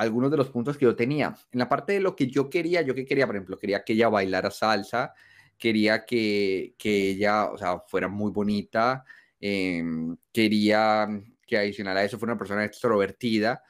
algunos 0.00 0.30
de 0.30 0.38
los 0.38 0.48
puntos 0.48 0.78
que 0.78 0.86
yo 0.86 0.96
tenía. 0.96 1.36
En 1.52 1.58
la 1.58 1.68
parte 1.68 1.92
de 1.92 2.00
lo 2.00 2.16
que 2.16 2.26
yo 2.26 2.48
quería, 2.48 2.80
yo 2.80 2.94
que 2.94 3.04
quería, 3.04 3.26
por 3.26 3.36
ejemplo, 3.36 3.58
quería 3.58 3.84
que 3.84 3.92
ella 3.92 4.08
bailara 4.08 4.50
salsa, 4.50 5.12
quería 5.58 6.06
que, 6.06 6.74
que 6.78 7.10
ella, 7.10 7.50
o 7.50 7.58
sea, 7.58 7.80
fuera 7.86 8.08
muy 8.08 8.32
bonita, 8.32 9.04
em, 9.38 10.16
quería 10.32 11.06
que 11.46 11.58
adicional 11.58 11.98
a 11.98 12.04
eso 12.04 12.18
fuera 12.18 12.32
una 12.32 12.38
persona 12.38 12.64
extrovertida, 12.64 13.62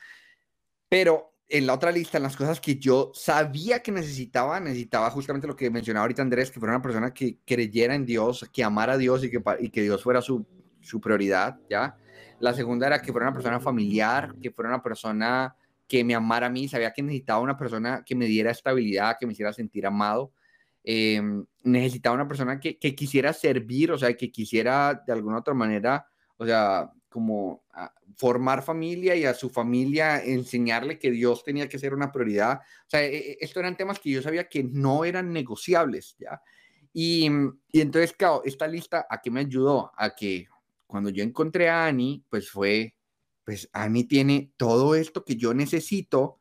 pero 0.88 1.34
en 1.49 1.66
la 1.66 1.75
otra 1.75 1.90
lista, 1.90 2.18
en 2.18 2.22
las 2.22 2.37
cosas 2.37 2.60
que 2.60 2.76
yo 2.76 3.10
sabía 3.12 3.82
que 3.82 3.90
necesitaba, 3.90 4.60
necesitaba 4.60 5.10
justamente 5.10 5.49
lo 5.49 5.56
que 5.56 5.68
mencionaba 5.68 6.04
ahorita 6.04 6.22
Andrés, 6.22 6.52
que 6.52 6.60
fuera 6.60 6.76
una 6.76 6.82
persona 6.82 7.12
que 7.12 7.38
creyera 7.44 7.96
en 7.96 8.06
Dios, 8.06 8.49
que 8.52 8.62
amara 8.62 8.92
a 8.92 8.99
Dios 8.99 9.25
y 9.25 9.30
que, 9.30 9.42
y 9.58 9.70
que 9.70 9.82
Dios 9.82 10.00
fuera 10.00 10.22
su, 10.22 10.46
su 10.80 11.00
prioridad, 11.00 11.58
¿ya? 11.68 11.96
La 12.38 12.54
segunda 12.54 12.87
era 12.87 13.02
que 13.02 13.10
fuera 13.10 13.26
una 13.26 13.34
persona 13.34 13.58
familiar, 13.58 14.37
que 14.40 14.52
fuera 14.52 14.70
una 14.70 14.82
persona 14.82 15.56
que 15.90 16.04
me 16.04 16.14
amara 16.14 16.47
a 16.47 16.50
mí, 16.50 16.68
sabía 16.68 16.92
que 16.92 17.02
necesitaba 17.02 17.40
una 17.40 17.59
persona 17.59 18.04
que 18.06 18.14
me 18.14 18.26
diera 18.26 18.52
estabilidad, 18.52 19.16
que 19.18 19.26
me 19.26 19.32
hiciera 19.32 19.52
sentir 19.52 19.85
amado. 19.85 20.32
Em, 20.85 21.44
necesitaba 21.64 22.14
una 22.14 22.28
persona 22.28 22.61
que, 22.61 22.78
quisiera 22.78 23.32
servir, 23.32 23.90
o 23.90 23.99
sea, 23.99 24.14
que 24.14 24.30
quisiera 24.30 25.02
de 25.04 25.12
alguna 25.12 25.38
otra 25.38 25.52
manera, 25.52 26.06
o 26.37 26.47
sea, 26.47 26.92
como 27.09 27.64
ah, 27.73 27.92
formar 28.16 28.62
familia 28.62 29.16
y 29.16 29.25
a 29.25 29.35
su 29.35 29.50
familia 29.50 30.23
enseñarle 30.23 30.97
que 30.97 31.11
Dios 31.11 31.42
tenía 31.42 31.68
que 31.68 31.80
ser 31.80 31.92
una 31.92 32.12
prioridad. 32.12 32.61
O 32.87 32.90
sea, 32.90 33.02
e, 33.02 33.32
e, 33.32 33.38
esto 33.40 33.59
eran 33.59 33.76
temas 33.76 33.99
que 33.99 34.11
yo 34.11 34.23
sabía 34.23 34.49
que 34.49 34.62
no 34.62 35.04
eran 35.04 35.32
negociables, 35.32 36.14
¿ya? 36.20 36.40
Y, 36.92 37.28
y 37.73 37.80
entonces, 37.80 38.12
claro, 38.12 38.42
esta 38.44 38.68
lista, 38.68 39.09
¿a 39.11 39.20
qué 39.20 39.32
me 39.32 39.40
ayudó? 39.40 39.90
A 39.97 40.14
que 40.14 40.47
cuando 40.87 41.11
yo 41.11 41.25
encontré 41.25 41.68
a 41.68 41.87
Annie, 41.87 42.23
pues 42.30 42.49
fue, 42.49 42.94
pues 43.44 43.68
Annie 43.73 44.04
tiene 44.04 44.52
todo 44.56 44.94
esto 44.94 45.25
que 45.25 45.37
yo 45.37 45.54
necesito 45.54 46.40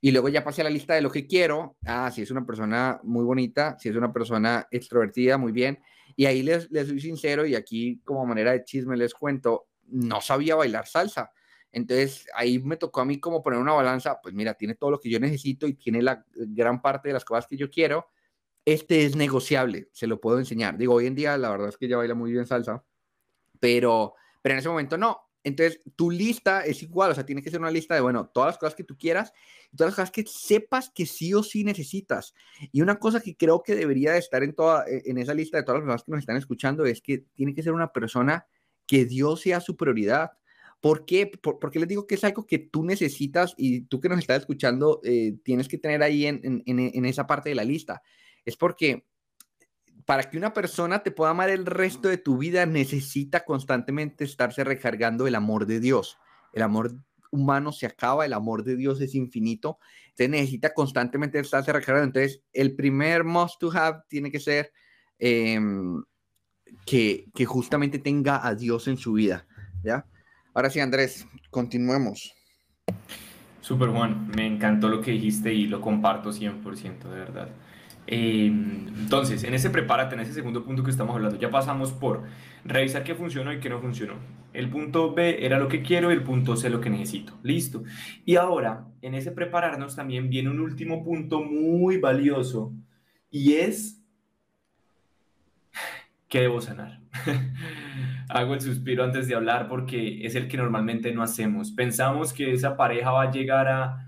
y 0.00 0.12
luego 0.12 0.28
ya 0.28 0.44
pasé 0.44 0.60
a 0.60 0.64
la 0.64 0.70
lista 0.70 0.94
de 0.94 1.00
lo 1.00 1.10
que 1.10 1.26
quiero. 1.26 1.76
Ah, 1.84 2.10
si 2.10 2.22
es 2.22 2.30
una 2.30 2.44
persona 2.44 3.00
muy 3.02 3.24
bonita, 3.24 3.76
si 3.78 3.88
es 3.88 3.96
una 3.96 4.12
persona 4.12 4.66
extrovertida, 4.70 5.38
muy 5.38 5.52
bien. 5.52 5.80
Y 6.14 6.26
ahí 6.26 6.42
les, 6.42 6.70
les 6.70 6.88
soy 6.88 7.00
sincero 7.00 7.46
y 7.46 7.54
aquí 7.54 8.00
como 8.04 8.24
manera 8.26 8.52
de 8.52 8.64
chisme 8.64 8.96
les 8.96 9.14
cuento, 9.14 9.68
no 9.88 10.20
sabía 10.20 10.54
bailar 10.54 10.86
salsa. 10.86 11.32
Entonces 11.72 12.26
ahí 12.34 12.58
me 12.58 12.76
tocó 12.76 13.00
a 13.00 13.04
mí 13.04 13.20
como 13.20 13.42
poner 13.42 13.58
una 13.58 13.72
balanza, 13.72 14.18
pues 14.22 14.34
mira, 14.34 14.54
tiene 14.54 14.74
todo 14.74 14.92
lo 14.92 15.00
que 15.00 15.10
yo 15.10 15.20
necesito 15.20 15.66
y 15.66 15.74
tiene 15.74 16.00
la 16.02 16.24
gran 16.34 16.80
parte 16.80 17.08
de 17.08 17.14
las 17.14 17.24
cosas 17.24 17.46
que 17.46 17.56
yo 17.56 17.70
quiero. 17.70 18.06
Este 18.64 19.04
es 19.04 19.14
negociable, 19.14 19.88
se 19.92 20.06
lo 20.06 20.20
puedo 20.20 20.38
enseñar. 20.38 20.78
Digo, 20.78 20.94
hoy 20.94 21.06
en 21.06 21.14
día 21.14 21.36
la 21.36 21.50
verdad 21.50 21.68
es 21.68 21.76
que 21.76 21.88
ya 21.88 21.96
baila 21.96 22.14
muy 22.14 22.32
bien 22.32 22.46
salsa, 22.46 22.84
pero, 23.60 24.14
pero 24.42 24.54
en 24.54 24.58
ese 24.58 24.68
momento 24.68 24.96
no. 24.96 25.25
Entonces, 25.46 25.80
tu 25.94 26.10
lista 26.10 26.62
es 26.62 26.82
igual, 26.82 27.12
o 27.12 27.14
sea, 27.14 27.24
tiene 27.24 27.40
que 27.40 27.52
ser 27.52 27.60
una 27.60 27.70
lista 27.70 27.94
de, 27.94 28.00
bueno, 28.00 28.28
todas 28.34 28.48
las 28.48 28.58
cosas 28.58 28.74
que 28.74 28.82
tú 28.82 28.98
quieras, 28.98 29.32
todas 29.76 29.92
las 29.92 29.94
cosas 29.94 30.10
que 30.10 30.24
sepas 30.26 30.90
que 30.90 31.06
sí 31.06 31.32
o 31.34 31.44
sí 31.44 31.62
necesitas. 31.62 32.34
Y 32.72 32.80
una 32.80 32.98
cosa 32.98 33.20
que 33.20 33.36
creo 33.36 33.62
que 33.62 33.76
debería 33.76 34.10
de 34.10 34.18
estar 34.18 34.42
en, 34.42 34.56
toda, 34.56 34.84
e, 34.88 35.04
en 35.06 35.18
esa 35.18 35.34
lista 35.34 35.56
de 35.56 35.62
todas 35.62 35.78
las 35.78 35.84
personas 35.84 36.02
que 36.02 36.10
nos 36.10 36.18
están 36.18 36.36
escuchando 36.36 36.84
es 36.84 37.00
que 37.00 37.18
tiene 37.36 37.54
que 37.54 37.62
ser 37.62 37.74
una 37.74 37.92
persona 37.92 38.48
que 38.88 39.04
Dios 39.04 39.42
sea 39.42 39.60
su 39.60 39.76
prioridad. 39.76 40.32
¿Por 40.80 41.06
qué? 41.06 41.30
porque 41.40 41.78
les 41.78 41.86
digo 41.86 42.08
que 42.08 42.16
es 42.16 42.24
algo 42.24 42.44
que 42.44 42.58
tú 42.58 42.82
necesitas 42.82 43.54
y 43.56 43.82
tú 43.82 44.00
que 44.00 44.08
nos 44.08 44.18
estás 44.18 44.40
escuchando 44.40 45.00
eh, 45.04 45.36
tienes 45.44 45.68
que 45.68 45.78
tener 45.78 46.02
ahí 46.02 46.26
en, 46.26 46.40
en, 46.42 46.62
en 46.66 47.04
esa 47.04 47.24
parte 47.24 47.50
de 47.50 47.54
la 47.54 47.62
lista. 47.62 48.02
Es 48.44 48.56
porque 48.56 49.04
para 50.06 50.30
que 50.30 50.38
una 50.38 50.54
persona 50.54 51.00
te 51.00 51.10
pueda 51.10 51.32
amar 51.32 51.50
el 51.50 51.66
resto 51.66 52.08
de 52.08 52.16
tu 52.16 52.38
vida, 52.38 52.64
necesita 52.64 53.44
constantemente 53.44 54.24
estarse 54.24 54.62
recargando 54.62 55.26
el 55.26 55.34
amor 55.34 55.66
de 55.66 55.80
Dios. 55.80 56.16
El 56.52 56.62
amor 56.62 56.94
humano 57.32 57.72
se 57.72 57.86
acaba, 57.86 58.24
el 58.24 58.32
amor 58.32 58.62
de 58.62 58.76
Dios 58.76 59.00
es 59.00 59.16
infinito, 59.16 59.78
entonces 60.10 60.30
necesita 60.30 60.72
constantemente 60.72 61.40
estarse 61.40 61.72
recargando. 61.72 62.06
Entonces, 62.06 62.40
el 62.52 62.76
primer 62.76 63.24
must 63.24 63.58
to 63.58 63.70
have 63.76 63.98
tiene 64.08 64.30
que 64.30 64.38
ser 64.38 64.72
em, 65.18 66.02
que, 66.86 67.26
que 67.34 67.44
justamente 67.44 67.98
tenga 67.98 68.46
a 68.46 68.54
Dios 68.54 68.86
en 68.86 68.96
su 68.96 69.14
vida, 69.14 69.44
¿ya? 69.82 70.06
Ahora 70.54 70.70
sí, 70.70 70.78
Andrés, 70.78 71.26
continuemos. 71.50 72.32
Super 73.60 73.88
Juan, 73.88 74.28
me 74.28 74.46
encantó 74.46 74.88
lo 74.88 75.00
que 75.00 75.10
dijiste 75.10 75.52
y 75.52 75.66
lo 75.66 75.80
comparto 75.80 76.30
100%, 76.32 77.10
de 77.10 77.18
verdad. 77.18 77.48
Em, 78.06 78.86
entonces, 78.88 79.42
en 79.44 79.54
ese 79.54 79.70
prepárate, 79.70 80.14
en 80.14 80.20
ese 80.20 80.32
segundo 80.32 80.64
punto 80.64 80.84
que 80.84 80.90
estamos 80.90 81.14
hablando, 81.14 81.38
ya 81.38 81.50
pasamos 81.50 81.92
por 81.92 82.24
revisar 82.64 83.02
qué 83.04 83.14
funcionó 83.14 83.52
y 83.52 83.60
qué 83.60 83.68
no 83.68 83.80
funcionó. 83.80 84.14
El 84.52 84.70
punto 84.70 85.12
B 85.12 85.44
era 85.44 85.58
lo 85.58 85.68
que 85.68 85.82
quiero 85.82 86.10
y 86.10 86.14
el 86.14 86.22
punto 86.22 86.56
C 86.56 86.70
lo 86.70 86.80
que 86.80 86.88
necesito. 86.88 87.34
Listo. 87.42 87.82
Y 88.24 88.36
ahora, 88.36 88.86
en 89.02 89.14
ese 89.14 89.32
prepararnos 89.32 89.96
también 89.96 90.30
viene 90.30 90.50
un 90.50 90.60
último 90.60 91.04
punto 91.04 91.42
muy 91.42 91.98
valioso 91.98 92.72
y 93.30 93.54
es 93.54 94.02
que 96.28 96.40
debo 96.40 96.60
sanar. 96.60 97.00
Hago 98.28 98.54
el 98.54 98.60
suspiro 98.60 99.04
antes 99.04 99.28
de 99.28 99.34
hablar 99.34 99.68
porque 99.68 100.24
es 100.24 100.34
el 100.34 100.48
que 100.48 100.56
normalmente 100.56 101.12
no 101.12 101.22
hacemos. 101.22 101.70
Pensamos 101.70 102.32
que 102.32 102.52
esa 102.52 102.76
pareja 102.76 103.10
va 103.10 103.22
a 103.22 103.30
llegar 103.30 103.68
a 103.68 104.05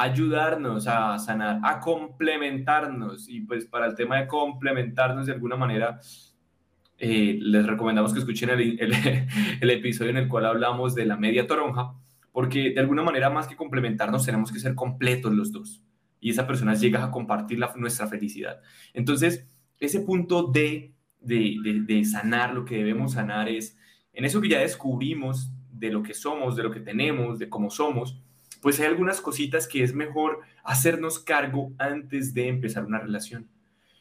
ayudarnos 0.00 0.86
a 0.86 1.18
sanar, 1.18 1.60
a 1.62 1.78
complementarnos. 1.78 3.28
Y 3.28 3.42
pues 3.42 3.66
para 3.66 3.86
el 3.86 3.94
tema 3.94 4.18
de 4.18 4.26
complementarnos 4.26 5.26
de 5.26 5.32
alguna 5.34 5.56
manera, 5.56 6.00
eh, 6.96 7.38
les 7.38 7.66
recomendamos 7.66 8.14
que 8.14 8.20
escuchen 8.20 8.48
el, 8.48 8.80
el, 9.60 9.70
episodio 9.70 10.10
en 10.10 10.16
el 10.16 10.28
cual 10.28 10.46
hablamos 10.46 10.94
de 10.94 11.04
la 11.04 11.18
media 11.18 11.46
toronja, 11.46 11.92
porque 12.32 12.70
de 12.70 12.80
alguna 12.80 13.02
manera 13.02 13.28
más 13.28 13.46
que 13.46 13.56
complementarnos 13.56 14.24
tenemos 14.24 14.50
que 14.50 14.58
ser 14.58 14.74
completos 14.74 15.34
los 15.34 15.52
dos. 15.52 15.82
Y 16.18 16.30
esa 16.30 16.46
persona 16.46 16.74
llega 16.74 17.04
a 17.04 17.10
compartir 17.10 17.58
la, 17.58 17.70
nuestra 17.76 18.06
felicidad. 18.06 18.58
Entonces, 18.94 19.46
ese 19.78 20.00
punto 20.00 20.44
de, 20.44 20.94
de, 21.20 21.56
de, 21.62 21.80
de 21.80 22.04
sanar, 22.06 22.54
lo 22.54 22.64
que 22.64 22.76
debemos 22.76 23.12
sanar 23.12 23.50
es 23.50 23.76
en 24.14 24.24
eso 24.24 24.40
que 24.40 24.48
ya 24.48 24.60
descubrimos 24.60 25.52
de 25.70 25.90
lo 25.90 26.02
que 26.02 26.14
somos, 26.14 26.56
de 26.56 26.62
lo 26.62 26.70
que 26.70 26.80
tenemos, 26.80 27.38
de 27.38 27.50
cómo 27.50 27.70
somos, 27.70 28.22
pues 28.60 28.78
hay 28.80 28.86
algunas 28.86 29.20
cositas 29.20 29.66
que 29.66 29.82
es 29.82 29.94
mejor 29.94 30.40
hacernos 30.64 31.18
cargo 31.18 31.72
antes 31.78 32.34
de 32.34 32.48
empezar 32.48 32.84
una 32.84 32.98
relación. 32.98 33.48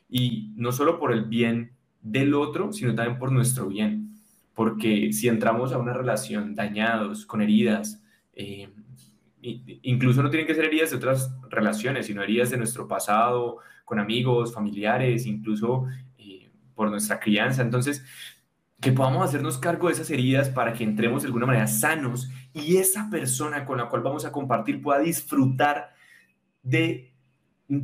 Y 0.09 0.51
no 0.55 0.71
solo 0.71 0.99
por 0.99 1.13
el 1.13 1.25
bien 1.25 1.71
del 2.01 2.33
otro, 2.33 2.73
sino 2.73 2.95
también 2.95 3.19
por 3.19 3.31
nuestro 3.31 3.67
bien. 3.67 4.15
Porque 4.53 5.13
si 5.13 5.27
entramos 5.27 5.71
a 5.71 5.77
una 5.77 5.93
relación 5.93 6.55
dañados, 6.55 7.25
con 7.25 7.41
heridas, 7.41 8.03
eh, 8.33 8.69
incluso 9.41 10.21
no 10.21 10.29
tienen 10.29 10.47
que 10.47 10.55
ser 10.55 10.65
heridas 10.65 10.91
de 10.91 10.97
otras 10.97 11.33
relaciones, 11.49 12.07
sino 12.07 12.21
heridas 12.21 12.49
de 12.49 12.57
nuestro 12.57 12.87
pasado, 12.87 13.59
con 13.85 13.99
amigos, 13.99 14.53
familiares, 14.53 15.25
incluso 15.25 15.85
eh, 16.17 16.49
por 16.75 16.89
nuestra 16.89 17.19
crianza. 17.19 17.61
Entonces, 17.61 18.03
que 18.81 18.91
podamos 18.91 19.25
hacernos 19.25 19.57
cargo 19.57 19.87
de 19.87 19.93
esas 19.93 20.09
heridas 20.09 20.49
para 20.49 20.73
que 20.73 20.83
entremos 20.83 21.21
de 21.21 21.27
alguna 21.27 21.45
manera 21.45 21.67
sanos 21.67 22.29
y 22.53 22.77
esa 22.77 23.09
persona 23.09 23.65
con 23.65 23.77
la 23.77 23.89
cual 23.89 24.01
vamos 24.01 24.25
a 24.25 24.31
compartir 24.31 24.81
pueda 24.81 24.99
disfrutar 24.99 25.93
de 26.63 27.13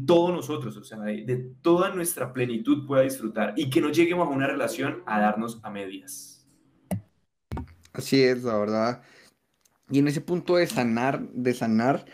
todos 0.05 0.33
nosotros, 0.33 0.75
o 0.77 0.83
sea, 0.83 0.97
de, 0.99 1.51
toda 1.61 1.93
nuestra 1.93 2.33
plenitud 2.33 2.87
pueda 2.87 3.03
disfrutar 3.03 3.53
y 3.55 3.69
que 3.69 3.81
no 3.81 3.89
lleguemos 3.89 4.27
a 4.27 4.31
una 4.31 4.47
relación 4.47 5.03
a 5.05 5.19
darnos 5.19 5.59
a 5.63 5.69
medias. 5.69 6.47
Así 7.93 8.23
es, 8.23 8.43
la 8.43 8.57
verdad. 8.57 9.03
Y 9.89 9.99
en 9.99 10.07
ese 10.07 10.21
punto 10.21 10.55
de 10.55 10.65
sanar, 10.65 11.21
de 11.29 11.53
sanar, 11.53 12.05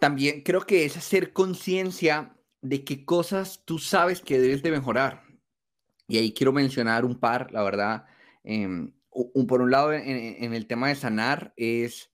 también 0.00 0.42
creo 0.42 0.62
que 0.62 0.84
es 0.84 0.96
hacer 0.96 1.32
conciencia 1.32 2.34
de 2.62 2.84
qué 2.84 3.04
cosas 3.04 3.62
tú 3.64 3.78
sabes 3.78 4.20
que 4.20 4.40
debes 4.40 4.62
de 4.62 4.72
mejorar. 4.72 5.25
Y 6.08 6.18
ahí 6.18 6.32
quiero 6.32 6.52
mencionar 6.52 7.04
un 7.04 7.18
par, 7.18 7.52
la 7.52 7.62
verdad. 7.62 8.06
Em, 8.44 8.92
un, 9.10 9.46
por 9.46 9.62
un 9.62 9.70
lado, 9.70 9.92
en, 9.92 10.54
el 10.54 10.66
tema 10.66 10.88
de 10.88 10.94
sanar, 10.94 11.52
es 11.56 12.10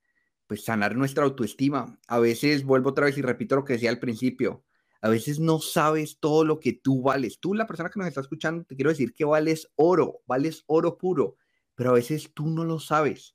pues 0.47 0.65
sanar 0.65 0.97
nuestra 0.97 1.25
autoestima. 1.25 1.99
A 2.09 2.19
veces, 2.19 2.65
vuelvo 2.65 2.91
otra 2.91 3.07
vez 3.07 3.19
y 3.19 3.23
repito 3.23 3.57
lo 3.57 3.65
que 3.65 3.75
decía 3.75 3.91
al 3.91 3.99
principio, 3.99 4.65
a 5.01 5.09
veces 5.09 5.41
no 5.41 5.59
sabes 5.61 6.19
todo 6.21 6.45
lo 6.45 6.61
que 6.61 6.73
tú 6.73 7.03
vales. 7.03 7.41
Tú, 7.41 7.55
la 7.55 7.67
persona 7.67 7.91
que 7.91 7.99
nos 7.99 8.09
está 8.09 8.21
escuchando, 8.21 8.65
te 8.65 8.77
quiero 8.77 8.91
decir 8.91 9.13
que 9.15 9.25
vales 9.25 9.69
oro, 9.77 10.23
vales 10.27 10.63
oro 10.67 10.97
puro, 10.97 11.37
pero 11.75 11.91
a 11.91 11.95
veces 11.95 12.31
tú 12.35 12.49
no 12.49 12.65
lo 12.65 12.79
sabes. 12.79 13.35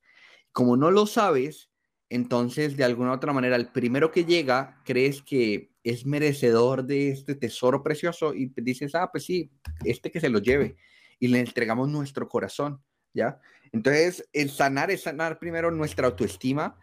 Como 0.51 0.77
no 0.77 0.91
lo 0.91 1.05
sabes, 1.07 1.66
entonces 2.09 2.77
de 2.77 2.83
alguna 2.83 3.11
u 3.11 3.13
otra 3.13 3.33
manera, 3.33 3.55
el 3.55 3.67
primero 3.67 4.11
que 4.11 4.25
llega, 4.25 4.81
crees 4.85 5.21
que 5.21 5.71
es 5.83 6.05
merecedor 6.05 6.85
de 6.85 7.09
este 7.09 7.35
tesoro 7.35 7.83
precioso 7.83 8.33
y 8.33 8.51
dices, 8.61 8.95
ah, 8.95 9.09
pues 9.11 9.25
sí, 9.25 9.51
este 9.83 10.11
que 10.11 10.19
se 10.19 10.29
lo 10.29 10.39
lleve. 10.39 10.77
Y 11.19 11.27
le 11.27 11.39
entregamos 11.39 11.89
nuestro 11.89 12.27
corazón, 12.29 12.81
¿ya? 13.13 13.39
Entonces, 13.71 14.27
el 14.33 14.49
sanar 14.49 14.91
es 14.91 15.03
sanar 15.03 15.39
primero 15.39 15.71
nuestra 15.71 16.07
autoestima 16.07 16.77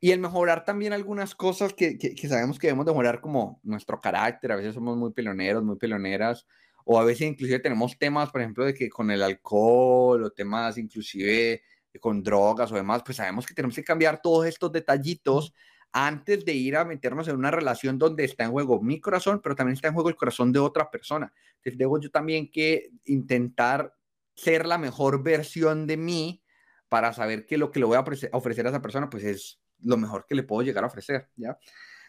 y 0.00 0.10
el 0.10 0.20
mejorar 0.20 0.64
también 0.64 0.92
algunas 0.92 1.34
cosas 1.34 1.74
que, 1.74 1.98
que, 1.98 2.28
sabemos 2.28 2.58
que 2.58 2.66
debemos 2.68 2.86
mejorar, 2.86 3.20
como 3.20 3.60
nuestro 3.62 4.00
carácter. 4.00 4.52
A 4.52 4.56
veces 4.56 4.74
somos 4.74 4.96
muy 4.96 5.12
peloneros, 5.12 5.62
muy 5.62 5.76
peloneras, 5.76 6.46
o 6.84 6.98
a 6.98 7.04
veces 7.04 7.28
inclusive 7.28 7.60
tenemos 7.60 7.98
temas, 7.98 8.30
por 8.30 8.40
ejemplo, 8.40 8.64
de 8.64 8.74
que 8.74 8.88
con 8.88 9.10
el 9.10 9.22
alcohol 9.22 10.24
o 10.24 10.30
temas 10.30 10.78
inclusive 10.78 11.62
con 12.00 12.22
drogas 12.22 12.72
o 12.72 12.76
demás, 12.76 13.02
pues 13.04 13.16
sabemos 13.16 13.46
que 13.46 13.54
tenemos 13.54 13.76
que 13.76 13.84
cambiar 13.84 14.20
todos 14.22 14.46
estos 14.46 14.72
detallitos 14.72 15.52
antes 15.92 16.44
de 16.44 16.54
ir 16.54 16.76
a 16.76 16.84
meternos 16.84 17.28
en 17.28 17.36
una 17.36 17.50
relación 17.50 17.98
donde 17.98 18.24
está 18.24 18.44
en 18.44 18.52
juego 18.52 18.80
mi 18.80 19.00
corazón, 19.00 19.40
pero 19.42 19.54
también 19.54 19.74
está 19.74 19.88
en 19.88 19.94
juego 19.94 20.08
el 20.08 20.16
corazón 20.16 20.50
de 20.52 20.58
otra 20.58 20.90
persona. 20.90 21.32
Entonces, 21.56 21.78
debo 21.78 22.00
yo 22.00 22.10
también 22.10 22.50
que 22.50 22.90
intentar 23.04 23.94
ser 24.34 24.66
la 24.66 24.78
mejor 24.78 25.22
versión 25.22 25.86
de 25.86 25.98
mí 25.98 26.42
para 26.88 27.12
saber 27.12 27.46
que 27.46 27.58
lo 27.58 27.70
que 27.70 27.80
le 27.80 27.86
voy 27.86 27.96
a 27.96 28.04
ofrecer 28.32 28.66
a 28.66 28.70
esa 28.70 28.82
persona, 28.82 29.10
pues 29.10 29.24
es 29.24 29.60
lo 29.80 29.96
mejor 29.96 30.26
que 30.26 30.34
le 30.34 30.42
puedo 30.42 30.62
llegar 30.62 30.84
a 30.84 30.86
ofrecer, 30.86 31.28
¿ya? 31.36 31.58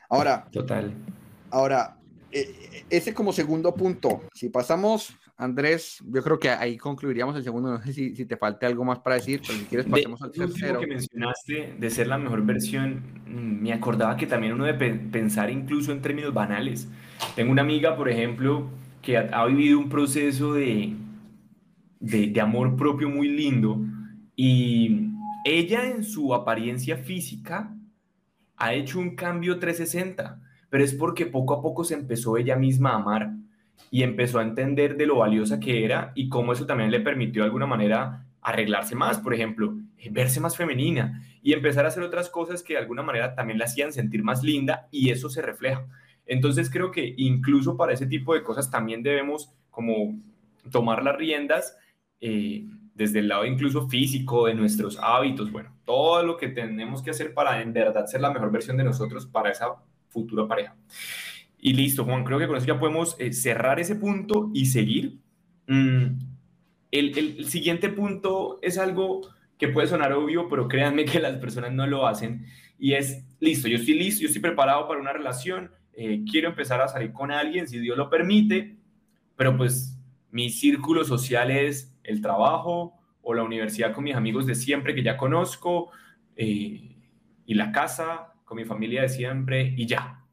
Ahora, 0.09 0.47
total. 0.51 0.93
Ahora, 1.49 1.97
e, 2.31 2.39
e, 2.39 2.85
ese 2.89 3.13
como 3.13 3.33
segundo 3.33 3.73
punto, 3.73 4.23
si 4.33 4.49
pasamos, 4.49 5.15
Andrés, 5.35 6.03
yo 6.05 6.21
creo 6.21 6.39
que 6.39 6.49
ahí 6.49 6.77
concluiríamos 6.77 7.35
el 7.35 7.43
segundo, 7.43 7.71
no 7.71 7.81
sé 7.81 7.91
si, 7.91 8.15
si 8.15 8.25
te 8.25 8.37
falta 8.37 8.67
algo 8.67 8.83
más 8.85 8.99
para 8.99 9.15
decir, 9.15 9.41
pero 9.45 9.57
si 9.57 9.65
quieres 9.65 9.87
pasemos 9.87 10.21
al 10.21 10.31
tercero. 10.31 10.79
que 10.79 10.87
mencionaste 10.87 11.75
de 11.79 11.89
ser 11.89 12.07
la 12.07 12.19
mejor 12.19 12.45
versión, 12.45 13.01
mm, 13.25 13.63
me 13.63 13.73
acordaba 13.73 14.15
que 14.15 14.27
también 14.27 14.53
uno 14.53 14.65
debe 14.65 14.91
pensar 14.93 15.49
incluso 15.49 15.91
en 15.91 16.01
términos 16.01 16.33
banales. 16.33 16.87
Tengo 17.35 17.51
una 17.51 17.63
amiga, 17.63 17.97
por 17.97 18.09
ejemplo, 18.09 18.69
que 19.01 19.17
ha, 19.17 19.45
vivido 19.45 19.79
un 19.79 19.89
proceso 19.89 20.53
de, 20.53 20.93
de, 21.99 22.27
de 22.27 22.41
amor 22.41 22.75
propio 22.75 23.09
muy 23.09 23.27
lindo 23.27 23.79
y 24.35 25.09
ella 25.45 25.87
en 25.87 26.03
su 26.03 26.33
apariencia 26.33 26.97
física 26.97 27.75
ha 28.55 28.73
hecho 28.73 28.99
un 28.99 29.15
cambio 29.15 29.57
360, 29.57 30.39
pero 30.69 30.83
es 30.83 30.93
porque 30.93 31.25
poco 31.25 31.55
a 31.55 31.61
poco 31.61 31.83
se 31.83 31.95
empezó 31.95 32.37
ella 32.37 32.55
misma 32.55 32.91
a 32.91 32.95
amar 32.95 33.33
y 33.91 34.03
empezó 34.03 34.39
a 34.39 34.43
entender 34.43 34.97
de 34.97 35.05
lo 35.05 35.17
valiosa 35.17 35.59
que 35.59 35.85
era 35.85 36.11
y 36.15 36.29
cómo 36.29 36.53
eso 36.53 36.65
también 36.65 36.91
le 36.91 36.99
permitió 36.99 37.43
de 37.43 37.47
alguna 37.47 37.67
manera 37.67 38.25
arreglarse 38.41 38.95
más, 38.95 39.19
por 39.19 39.33
ejemplo, 39.33 39.75
verse 40.11 40.39
más 40.39 40.57
femenina 40.57 41.23
y 41.41 41.53
empezar 41.53 41.85
a 41.85 41.89
hacer 41.89 42.03
otras 42.03 42.29
cosas 42.29 42.61
que 42.61 42.73
de 42.73 42.79
alguna 42.79 43.03
manera 43.03 43.35
también 43.35 43.59
la 43.59 43.65
hacían 43.65 43.93
sentir 43.93 44.23
más 44.23 44.43
linda 44.43 44.87
y 44.91 45.09
eso 45.09 45.29
se 45.29 45.41
refleja. 45.41 45.85
Entonces 46.25 46.69
creo 46.69 46.91
que 46.91 47.13
incluso 47.17 47.77
para 47.77 47.93
ese 47.93 48.05
tipo 48.05 48.33
de 48.33 48.43
cosas 48.43 48.69
también 48.69 49.03
debemos 49.03 49.51
como 49.69 50.17
tomar 50.71 51.03
las 51.03 51.15
riendas 51.15 51.77
eh, 52.21 52.65
desde 52.93 53.19
el 53.19 53.27
lado 53.27 53.45
incluso 53.45 53.87
físico, 53.87 54.45
de 54.45 54.53
nuestros 54.53 54.97
hábitos, 55.01 55.51
bueno, 55.51 55.75
todo 55.83 56.23
lo 56.23 56.37
que 56.37 56.47
tenemos 56.47 57.01
que 57.01 57.09
hacer 57.09 57.33
para 57.33 57.61
en 57.61 57.73
verdad 57.73 58.05
ser 58.05 58.21
la 58.21 58.31
mejor 58.31 58.51
versión 58.51 58.77
de 58.77 58.83
nosotros 58.83 59.25
para 59.25 59.51
esa 59.51 59.67
futura 60.09 60.47
pareja. 60.47 60.75
Y 61.65 61.71
listo, 61.75 62.03
Juan, 62.03 62.25
creo 62.25 62.39
que 62.39 62.47
con 62.47 62.57
eso 62.57 62.65
ya 62.65 62.77
podemos 62.77 63.15
eh, 63.19 63.31
cerrar 63.31 63.79
ese 63.79 63.95
punto 63.95 64.51
y 64.53 64.65
seguir. 64.65 65.19
Mm, 65.67 66.19
el, 66.91 67.17
el, 67.17 67.45
siguiente 67.45 67.87
punto 67.87 68.59
es 68.61 68.77
algo 68.77 69.21
que 69.57 69.69
puede 69.69 69.87
sonar 69.87 70.11
obvio, 70.11 70.49
pero 70.49 70.67
créanme 70.67 71.05
que 71.05 71.21
las 71.21 71.37
personas 71.37 71.71
no 71.71 71.87
lo 71.87 72.05
hacen. 72.05 72.45
Y 72.77 72.95
es, 72.95 73.25
listo, 73.39 73.69
yo 73.69 73.77
estoy 73.77 73.93
listo, 73.93 74.23
yo 74.23 74.27
estoy 74.27 74.41
preparado 74.41 74.89
para 74.89 74.99
una 74.99 75.13
relación, 75.13 75.71
eh, 75.93 76.25
quiero 76.29 76.49
empezar 76.49 76.81
a 76.81 76.89
salir 76.89 77.13
con 77.13 77.31
alguien, 77.31 77.65
si 77.65 77.79
Dios 77.79 77.97
lo 77.97 78.09
permite, 78.09 78.75
pero 79.37 79.55
pues 79.55 79.97
mi 80.31 80.49
círculo 80.49 81.05
social 81.05 81.49
es 81.49 81.97
el 82.03 82.19
trabajo 82.19 82.99
o 83.21 83.33
la 83.33 83.43
universidad 83.43 83.93
con 83.93 84.03
mis 84.03 84.15
amigos 84.15 84.45
de 84.47 84.55
siempre 84.55 84.93
que 84.93 85.01
ya 85.01 85.15
conozco 85.15 85.91
eh, 86.35 86.97
y 87.45 87.53
la 87.53 87.71
casa 87.71 88.33
con 88.43 88.57
mi 88.57 88.65
familia 88.65 89.03
de 89.03 89.07
siempre 89.07 89.73
y 89.77 89.85
ya. 89.85 90.25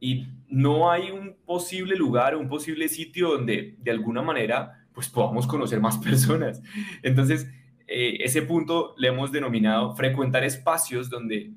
Y 0.00 0.28
no 0.48 0.90
hay 0.90 1.10
un 1.10 1.36
posible 1.44 1.96
lugar, 1.96 2.36
un 2.36 2.48
posible 2.48 2.88
sitio 2.88 3.30
donde 3.30 3.76
de 3.78 3.90
alguna 3.90 4.22
manera 4.22 4.86
pues 4.92 5.08
podamos 5.08 5.46
conocer 5.46 5.80
más 5.80 5.98
personas. 6.04 6.62
Entonces, 7.02 7.48
eh, 7.86 8.18
ese 8.20 8.42
punto 8.42 8.94
le 8.96 9.08
hemos 9.08 9.30
denominado 9.30 9.94
frecuentar 9.94 10.44
espacios 10.44 11.08
donde 11.10 11.52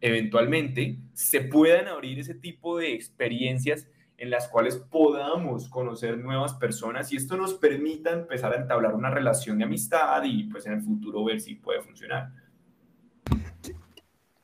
eventualmente 0.00 0.98
se 1.12 1.42
puedan 1.42 1.88
abrir 1.88 2.18
ese 2.18 2.34
tipo 2.34 2.78
de 2.78 2.94
experiencias 2.94 3.86
en 4.16 4.28
las 4.28 4.48
cuales 4.48 4.76
podamos 4.76 5.68
conocer 5.68 6.18
nuevas 6.18 6.52
personas 6.54 7.10
y 7.12 7.16
esto 7.16 7.38
nos 7.38 7.54
permita 7.54 8.12
empezar 8.12 8.52
a 8.52 8.60
entablar 8.60 8.94
una 8.94 9.10
relación 9.10 9.56
de 9.58 9.64
amistad 9.64 10.22
y 10.24 10.44
pues 10.44 10.66
en 10.66 10.74
el 10.74 10.82
futuro 10.82 11.24
ver 11.24 11.40
si 11.40 11.54
puede 11.54 11.80
funcionar. 11.80 12.30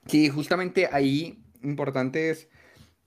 Sí, 0.07 0.31
justamente 0.31 0.89
ahí 0.91 1.39
importante 1.63 2.31
es, 2.31 2.49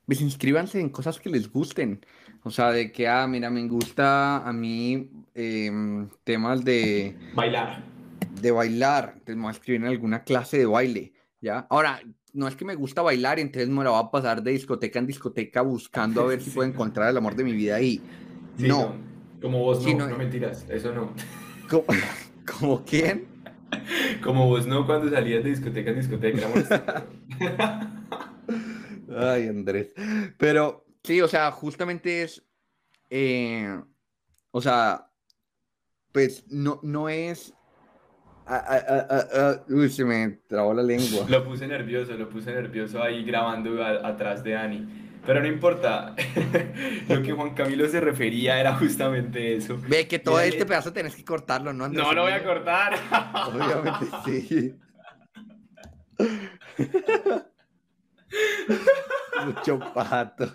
pues 0.09 0.21
inscríbanse 0.21 0.79
en 0.79 0.89
cosas 0.89 1.19
que 1.19 1.29
les 1.29 1.51
gusten. 1.51 2.03
O 2.41 2.49
sea, 2.49 2.71
de 2.71 2.91
que, 2.91 3.07
ah, 3.07 3.27
mira, 3.27 3.51
me 3.51 3.67
gusta 3.67 4.37
a 4.37 4.51
mí 4.51 5.07
em, 5.35 6.09
temas 6.23 6.65
de... 6.65 7.15
Bailar. 7.35 7.83
De 8.41 8.49
bailar. 8.49 9.13
Entonces 9.13 9.35
me 9.35 9.43
voy 9.43 9.49
a 9.49 9.51
escribir 9.51 9.81
en 9.81 9.87
alguna 9.87 10.23
clase 10.23 10.57
de 10.57 10.65
baile, 10.65 11.13
¿ya? 11.41 11.67
Ahora, 11.69 12.01
no 12.33 12.47
es 12.47 12.55
que 12.55 12.65
me 12.65 12.73
gusta 12.73 13.03
bailar 13.03 13.37
entonces 13.39 13.69
me 13.69 13.83
la 13.83 13.91
voy 13.91 14.03
a 14.03 14.09
pasar 14.09 14.41
de 14.41 14.49
discoteca 14.49 14.97
en 14.97 15.05
discoteca 15.05 15.61
buscando 15.61 16.21
a 16.21 16.25
ver 16.25 16.41
si 16.41 16.49
puedo 16.55 16.67
encontrar 16.67 17.11
el 17.11 17.17
amor 17.17 17.35
de 17.35 17.43
mi 17.43 17.53
vida 17.53 17.75
ahí. 17.75 18.01
no. 18.57 18.95
Como 19.39 19.59
vos 19.59 19.85
no, 19.85 20.07
no, 20.07 20.17
mentiras, 20.17 20.65
eso 20.69 20.91
no. 20.91 21.13
¿Cómo, 21.69 21.85
¿Cómo 22.59 22.83
quién? 22.83 23.27
Como 24.23 24.47
vos 24.47 24.65
no 24.65 24.87
cuando 24.87 25.07
salías 25.11 25.43
de 25.43 25.51
discoteca 25.51 25.91
en 25.91 25.97
discoteca. 25.97 26.47
Ay, 29.19 29.47
Andrés. 29.47 29.93
Pero 30.37 30.85
sí, 31.03 31.21
o 31.21 31.27
sea, 31.27 31.51
justamente 31.51 32.23
es, 32.23 32.43
eh, 33.09 33.81
o 34.51 34.61
sea, 34.61 35.11
pues 36.11 36.45
no, 36.47 36.79
no 36.83 37.09
es 37.09 37.53
uy, 39.69 39.89
se 39.89 40.05
me 40.05 40.29
trabó 40.47 40.73
la 40.73 40.83
lengua. 40.83 41.25
Lo 41.27 41.43
puse 41.43 41.67
nervioso, 41.67 42.13
lo 42.13 42.29
puse 42.29 42.51
nervioso 42.51 43.01
ahí 43.01 43.23
grabando 43.23 43.83
atrás 43.83 44.43
de 44.43 44.55
Ani. 44.55 44.87
Pero 45.25 45.41
no 45.41 45.47
importa, 45.47 46.15
lo 47.09 47.21
que 47.21 47.33
Juan 47.33 47.53
Camilo 47.53 47.87
se 47.87 47.99
refería 47.99 48.59
era 48.59 48.75
justamente 48.75 49.55
eso. 49.55 49.77
Ve 49.87 50.07
que 50.07 50.17
todo 50.17 50.39
este 50.39 50.65
pedazo 50.65 50.93
tenés 50.93 51.15
que 51.15 51.25
cortarlo, 51.25 51.73
¿no? 51.73 51.89
No 51.89 52.13
lo 52.13 52.23
voy 52.23 52.31
a 52.31 52.43
cortar. 52.43 52.93
Obviamente 53.53 54.07
sí. 54.25 54.75
Mucho 59.45 59.79
pato. 59.93 60.53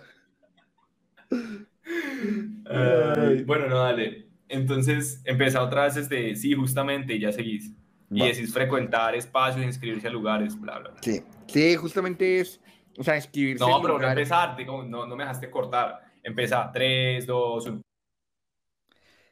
bueno, 3.47 3.69
no, 3.69 3.79
dale. 3.79 4.29
Entonces, 4.49 5.21
empieza 5.25 5.63
otra 5.63 5.85
vez 5.85 5.97
este, 5.97 6.37
sí, 6.37 6.55
justamente, 6.55 7.15
y 7.15 7.21
ya 7.21 7.33
seguís. 7.33 7.73
Y 8.11 8.21
decís 8.21 8.53
frecuentar 8.53 9.15
espacios, 9.15 9.65
inscribirse 9.65 10.07
a 10.07 10.11
lugares, 10.11 10.59
bla, 10.61 10.79
bla, 10.79 10.91
bla. 10.91 11.03
Sí, 11.03 11.23
sí, 11.47 11.75
justamente 11.77 12.41
es, 12.41 12.61
o 12.97 13.03
sea, 13.03 13.17
inscribirse 13.17 13.65
No, 13.65 13.81
pero 13.83 13.99
no 13.99 14.09
empezar, 14.09 14.57
no, 14.65 15.07
no 15.07 15.17
me 15.17 15.25
dejaste 15.25 15.51
cortar. 15.51 16.01
Empieza, 16.23 16.71
3, 16.73 17.27
2, 17.27 17.67
1. 17.67 17.81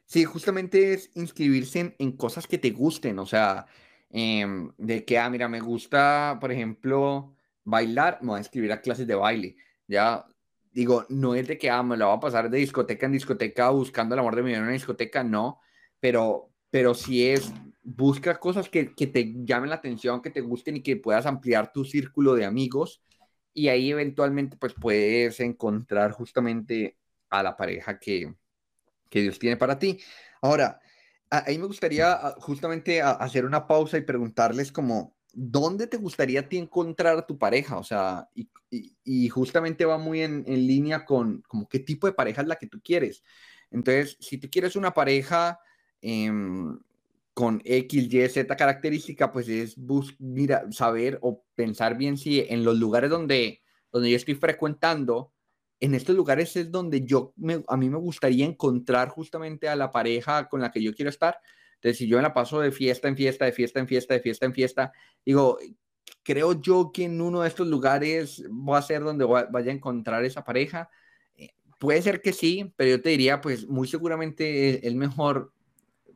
Sí, 0.05 0.25
justamente 0.25 0.93
es 0.93 1.11
inscribirse 1.15 1.95
en, 1.99 2.13
cosas 2.13 2.47
que 2.47 2.59
te 2.59 2.71
gusten, 2.71 3.19
o 3.19 3.25
sea, 3.25 3.67
em, 4.11 4.71
de 4.77 5.07
que, 5.07 5.19
ah, 5.19 5.31
mira, 5.31 5.49
me 5.49 5.61
gusta, 5.61 6.37
por 6.39 6.53
ejemplo, 6.53 7.35
bailar, 7.65 8.19
me 8.23 8.29
voy 8.29 8.37
a 8.37 8.41
inscribir 8.41 8.73
a 8.73 8.81
clases 8.81 9.07
de 9.07 9.15
baile, 9.15 9.57
ya, 9.87 10.25
digo, 10.73 11.05
no 11.09 11.35
es 11.35 11.47
de 11.49 11.59
que, 11.59 11.71
ah, 11.71 11.83
me 11.83 11.97
la 11.97 12.07
voy 12.07 12.17
a 12.17 12.21
pasar 12.21 12.51
de 12.51 12.59
discoteca 12.59 13.07
en 13.07 13.13
discoteca 13.13 13.71
buscando 13.71 14.15
el 14.15 14.21
amor 14.21 14.37
de 14.37 14.43
mi 14.43 14.49
vida 14.49 14.59
en 14.59 14.65
una 14.65 14.73
discoteca, 14.73 15.23
no, 15.23 15.61
pero, 16.01 16.51
pero 16.71 16.95
sí 16.95 17.29
es, 17.29 17.53
busca 17.83 18.39
cosas 18.39 18.69
que, 18.69 18.95
que, 18.95 19.07
te 19.07 19.35
llamen 19.45 19.71
la 19.71 19.77
atención, 19.77 20.23
que 20.23 20.31
te 20.31 20.41
gusten 20.41 20.77
y 20.77 20.83
que 20.83 20.97
puedas 20.97 21.27
ampliar 21.27 21.73
tu 21.73 21.85
círculo 21.85 22.35
de 22.35 22.45
amigos 22.45 23.03
y 23.55 23.69
ahí 23.69 23.91
eventualmente 23.91 24.57
pues 24.57 24.75
puedes 24.75 25.41
encontrar 25.41 26.13
justamente 26.13 26.97
a 27.29 27.43
la 27.43 27.57
pareja 27.57 27.99
que, 27.99 28.35
que 29.11 29.21
Dios 29.21 29.39
tiene 29.39 29.57
para 29.57 29.79
ti. 29.79 30.01
Ahora, 30.41 30.81
ahí 31.31 31.59
me 31.59 31.67
gustaría 31.67 32.17
justamente 32.39 33.03
hacer 33.03 33.45
una 33.45 33.67
pausa 33.67 33.99
y 33.99 34.03
preguntarles 34.03 34.73
como, 34.73 35.17
¿dónde 35.33 35.87
te 35.87 35.97
gustaría 35.97 36.41
a 36.41 36.49
ti 36.49 36.59
encontrar 36.59 37.19
a 37.19 37.27
tu 37.27 37.39
pareja? 37.39 37.79
O 37.79 37.85
sea, 37.85 38.29
y, 38.35 38.49
y, 39.05 39.29
justamente 39.29 39.85
va 39.85 39.99
muy 39.99 40.23
en, 40.23 40.45
en, 40.47 40.67
línea 40.67 41.05
con 41.05 41.43
como 41.49 41.69
qué 41.69 41.79
tipo 41.79 42.07
de 42.07 42.13
pareja 42.13 42.43
es 42.43 42.49
la 42.49 42.57
que 42.57 42.67
tú 42.67 42.81
quieres. 42.83 43.23
Entonces, 43.71 44.17
si 44.21 44.39
tú 44.39 44.49
quieres 44.51 44.77
una 44.77 44.93
pareja 44.95 45.59
eh, 46.03 46.31
con 47.35 47.63
X, 47.65 48.13
Y, 48.13 48.29
Z 48.29 48.57
característica, 48.57 49.33
pues 49.33 49.49
es 49.49 49.77
mira, 50.19 50.71
saber 50.71 51.19
o 51.23 51.45
pensar 51.55 51.97
bien 51.97 52.19
si 52.19 52.41
en 52.41 52.65
los 52.65 52.79
lugares 52.79 53.11
donde, 53.11 53.63
donde 53.91 54.11
yo 54.11 54.17
estoy 54.17 54.35
frecuentando, 54.35 55.33
en 55.81 55.95
estos 55.95 56.15
lugares 56.15 56.55
es 56.57 56.71
donde 56.71 57.05
yo, 57.05 57.35
a 57.67 57.77
mí 57.77 57.89
me 57.89 57.99
gustaría 57.99 58.45
encontrar 58.45 59.09
justamente 59.09 59.69
a 59.69 59.77
la 59.77 59.91
pareja 59.91 60.49
con 60.49 60.61
la 60.61 60.71
que 60.71 60.83
yo 60.83 60.95
quiero 60.95 61.09
estar. 61.09 61.39
Entonces, 61.83 61.99
si 61.99 62.07
yo 62.07 62.17
me 62.17 62.23
la 62.23 62.33
paso 62.33 62.61
de 62.61 62.71
fiesta 62.71 63.09
en 63.09 63.17
fiesta, 63.17 63.45
de 63.45 63.51
fiesta 63.51 63.81
en 63.81 63.89
fiesta, 63.89 64.15
de 64.15 64.21
fiesta 64.21 64.47
en 64.47 64.55
fiesta, 64.55 64.93
digo, 65.27 65.59
creo 66.23 66.61
yo 66.61 66.93
que 66.95 67.07
en 67.07 67.21
uno 67.21 67.41
de 67.41 67.49
estos 67.49 67.67
lugares 67.67 68.45
va 68.47 68.79
a 68.79 68.83
ser 68.83 69.03
donde 69.03 69.25
vaya 69.25 69.73
a 69.73 69.75
encontrar 69.75 70.25
esa 70.25 70.45
pareja. 70.45 70.89
Eh, 71.35 71.51
puede 71.81 72.01
ser 72.01 72.23
que 72.23 72.33
sí, 72.33 72.73
pero 72.77 72.91
yo 72.91 73.03
te 73.03 73.09
diría, 73.09 73.41
pues 73.41 73.67
muy 73.67 73.89
seguramente 73.89 74.87
el 74.87 74.95
mejor 74.95 75.53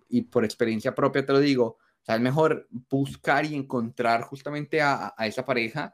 y 0.09 0.22
por 0.22 0.44
experiencia 0.44 0.94
propia 0.94 1.26
te 1.26 1.33
lo 1.33 1.40
digo, 1.40 1.64
o 1.66 2.05
sea, 2.05 2.14
es 2.14 2.20
mejor 2.20 2.68
buscar 2.88 3.44
y 3.44 3.57
encontrar 3.57 4.22
justamente 4.22 4.81
a, 4.81 5.16
esa 5.18 5.44
pareja 5.44 5.92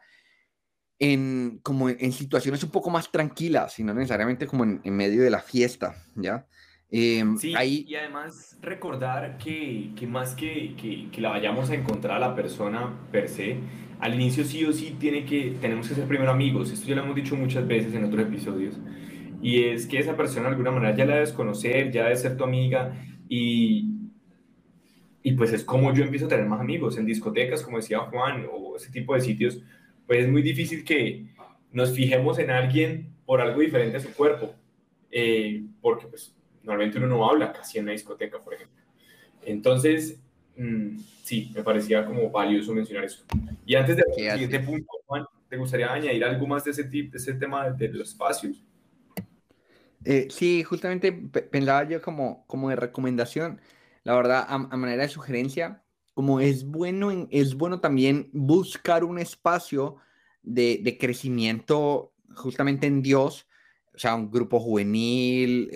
en, 0.99 1.61
como 1.63 1.89
en, 1.89 2.13
situaciones 2.13 2.63
un 2.63 2.71
poco 2.71 2.91
más 2.91 3.11
tranquilas, 3.11 3.79
y 3.79 3.85
no 3.85 3.95
necesariamente 3.95 4.47
como 4.47 4.65
en, 4.65 4.83
en 4.85 4.95
medio 4.95 5.23
de 5.23 5.31
la 5.31 5.41
fiesta, 5.41 5.97
¿ya? 6.15 6.47
Eh, 6.95 7.25
sí, 7.39 7.55
ahí... 7.57 7.87
y 7.89 7.95
además 7.95 8.59
recordar 8.61 9.39
que, 9.39 9.93
que 9.97 10.07
más 10.07 10.35
que, 10.35 10.75
que, 10.77 11.09
que, 11.11 11.21
la 11.23 11.31
vayamos 11.31 11.71
a 11.71 11.75
encontrar 11.75 12.19
a 12.19 12.21
la 12.21 12.35
persona 12.35 12.93
per 13.11 13.31
se, 13.31 13.57
al 13.99 14.15
inicio 14.15 14.45
sí 14.45 14.63
o 14.67 14.73
sí 14.75 14.95
tiene 15.01 15.25
que, 15.25 15.57
tenemos 15.59 15.89
que 15.89 15.95
ser 15.95 16.07
primero 16.07 16.31
amigos, 16.31 16.71
esto 16.71 16.87
ya 16.87 16.97
lo 16.97 17.05
hemos 17.05 17.17
dicho 17.17 17.35
muchas 17.35 17.67
veces 17.67 17.95
en 17.95 18.05
otros 18.05 18.27
episodios, 18.27 18.79
y 19.41 19.65
es 19.65 19.87
que 19.87 20.01
esa 20.01 20.15
persona 20.19 20.43
de 20.43 20.49
alguna 20.51 20.71
manera 20.71 20.95
ya 20.95 21.07
la 21.07 21.15
debes 21.15 21.33
conocer, 21.33 21.91
ya 21.91 22.05
debe 22.05 22.17
ser 22.17 22.37
tu 22.37 22.45
amiga, 22.45 22.95
y, 23.27 23.89
y 25.23 25.33
pues 25.33 25.51
es 25.55 25.65
como 25.65 25.95
yo 25.95 26.05
empiezo 26.05 26.27
a 26.27 26.29
tener 26.29 26.45
más 26.45 26.61
amigos 26.61 26.99
en 26.99 27.07
discotecas, 27.07 27.63
como 27.63 27.79
decía 27.79 28.01
Juan, 28.01 28.47
o 28.53 28.77
ese 28.77 28.91
tipo 28.91 29.15
de 29.15 29.23
sitios, 29.23 29.63
pues 30.07 30.25
es 30.25 30.31
muy 30.31 30.43
difícil 30.43 30.85
que 30.85 31.25
nos 31.73 31.95
fijemos 31.95 32.39
en 32.39 32.51
alguien 32.51 33.15
por 33.25 33.41
algo 33.41 33.63
diferente 33.63 33.97
a 33.97 34.01
su 34.01 34.13
cuerpo. 34.13 34.55
eh, 35.11 35.65
porque 35.81 36.07
pues 36.07 36.35
normalmente 36.63 36.99
uno 36.99 37.09
no 37.09 37.29
habla 37.29 37.53
casi 37.53 37.79
en 37.79 37.87
la 37.87 37.93
discoteca, 37.93 38.39
por 38.39 38.55
ejemplo. 38.55 38.83
Entonces, 39.43 40.21
mm, 40.57 40.99
sí, 41.23 41.51
me 41.55 41.63
parecía 41.63 42.05
como 42.07 42.31
valioso 42.31 42.73
mencionar 42.73 43.05
eso. 43.05 43.25
Y 43.67 43.75
antes 43.75 43.97
de 43.97 44.05
el 44.17 44.33
siguiente 44.33 44.61
punto, 44.61 44.89
Juan, 45.07 45.25
¿te 45.49 45.57
gustaría 45.57 45.93
añadir 45.93 46.25
algo 46.25 46.47
más 46.47 46.65
de 46.65 46.71
ese, 46.71 46.85
de 46.85 47.11
ese 47.13 47.35
tema 47.35 47.71
de 47.71 47.89
los 47.89 48.11
espacios? 48.11 48.63
Eh, 50.05 50.29
sí, 50.31 50.63
justamente 50.65 51.13
pensaba 51.13 51.85
yo 51.89 52.03
como, 52.03 52.45
como 52.47 52.71
de 52.71 52.77
recomendación, 52.77 53.61
la 54.03 54.17
verdad, 54.17 54.45
a, 54.49 54.59
manera 54.59 55.03
de 55.03 55.09
sugerencia, 55.09 55.85
como 56.15 56.41
es 56.41 56.65
bueno, 56.65 57.29
es 57.31 57.55
bueno 57.55 57.81
también 57.81 58.29
buscar 58.33 59.05
un 59.05 59.19
espacio 59.19 59.97
de, 60.43 60.81
de 60.83 60.99
crecimiento 60.99 62.13
justamente 62.35 62.87
en 62.87 63.03
Dios, 63.03 63.47
o 63.95 63.99
sea, 63.99 64.15
un 64.15 64.31
grupo 64.31 64.59
juvenil, 64.59 65.69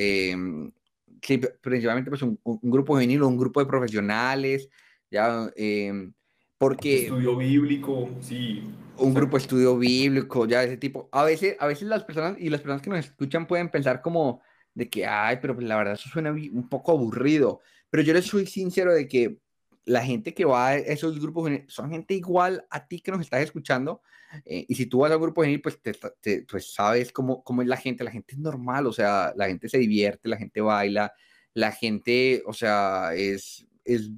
em, 1.23 1.41
principalmente 1.61 2.11
pues 2.11 2.23
un, 2.23 2.39
grupo 2.63 2.95
juvenil 2.95 3.23
o 3.23 3.29
un 3.29 3.37
grupo 3.37 3.61
de 3.61 3.67
profesionales, 3.67 4.69
ya, 5.11 5.51
eh, 5.57 6.11
porque... 6.59 7.05
Estudio 7.05 7.37
bíblico, 7.37 8.09
sí. 8.21 8.63
Un 8.99 9.13
grupo 9.13 9.37
de 9.37 9.43
estudio 9.43 9.77
bíblico, 9.77 10.47
ya 10.47 10.63
ese 10.63 10.79
tipo. 10.79 11.09
A 11.13 11.25
veces, 11.25 11.57
a 11.61 11.67
veces 11.67 11.87
las 11.89 12.05
personas 12.05 12.37
y 12.39 12.49
las 12.49 12.61
personas 12.61 12.83
que 12.83 12.91
nos 12.91 13.05
escuchan 13.05 13.47
pueden 13.47 13.71
pensar 13.71 14.01
como 14.01 14.41
de 14.73 14.89
que, 14.89 15.07
ay, 15.07 15.39
pero 15.41 15.55
pues 15.55 15.67
la 15.67 15.77
verdad 15.77 15.95
eso 15.95 16.09
suena 16.09 16.31
un 16.31 16.69
poco 16.69 16.93
aburrido. 16.93 17.61
Pero 17.91 18.03
yo 18.03 18.15
les 18.15 18.25
soy 18.27 18.47
sincero 18.47 18.95
de 18.95 19.07
que 19.07 19.39
la 19.87 20.05
gente 20.05 20.35
que 20.35 20.45
va 20.45 20.69
a 20.69 20.77
esos 20.77 21.19
grupos 21.21 21.49
son 21.69 21.91
gente 21.91 22.13
igual 22.13 22.67
a 22.71 22.87
ti 22.87 23.01
que 23.01 23.13
nos 23.13 23.21
estás 23.21 23.43
escuchando. 23.43 24.03
Eh, 24.45 24.67
y 24.69 24.75
si 24.75 24.87
tú 24.87 24.99
vas 24.99 25.13
a 25.13 25.17
un 25.17 25.23
grupo 25.23 25.41
juvenil, 25.41 25.63
pues, 25.63 25.81
te, 25.81 26.43
pues 26.43 26.75
sabes 26.75 27.13
cómo, 27.13 27.45
cómo 27.45 27.63
es 27.63 27.69
la 27.69 27.77
gente. 27.77 28.03
La 28.03 28.11
gente 28.11 28.35
es 28.35 28.39
normal, 28.39 28.87
o 28.89 28.93
sea, 28.93 29.33
la 29.37 29.47
gente 29.47 29.69
se 29.69 29.79
divierte, 29.79 30.29
la 30.29 30.37
gente 30.37 30.61
baila, 30.61 31.13
la 31.55 31.71
gente, 31.71 32.43
o 32.47 32.53
sea, 32.53 33.15
es, 33.15 33.65
es 33.85 34.11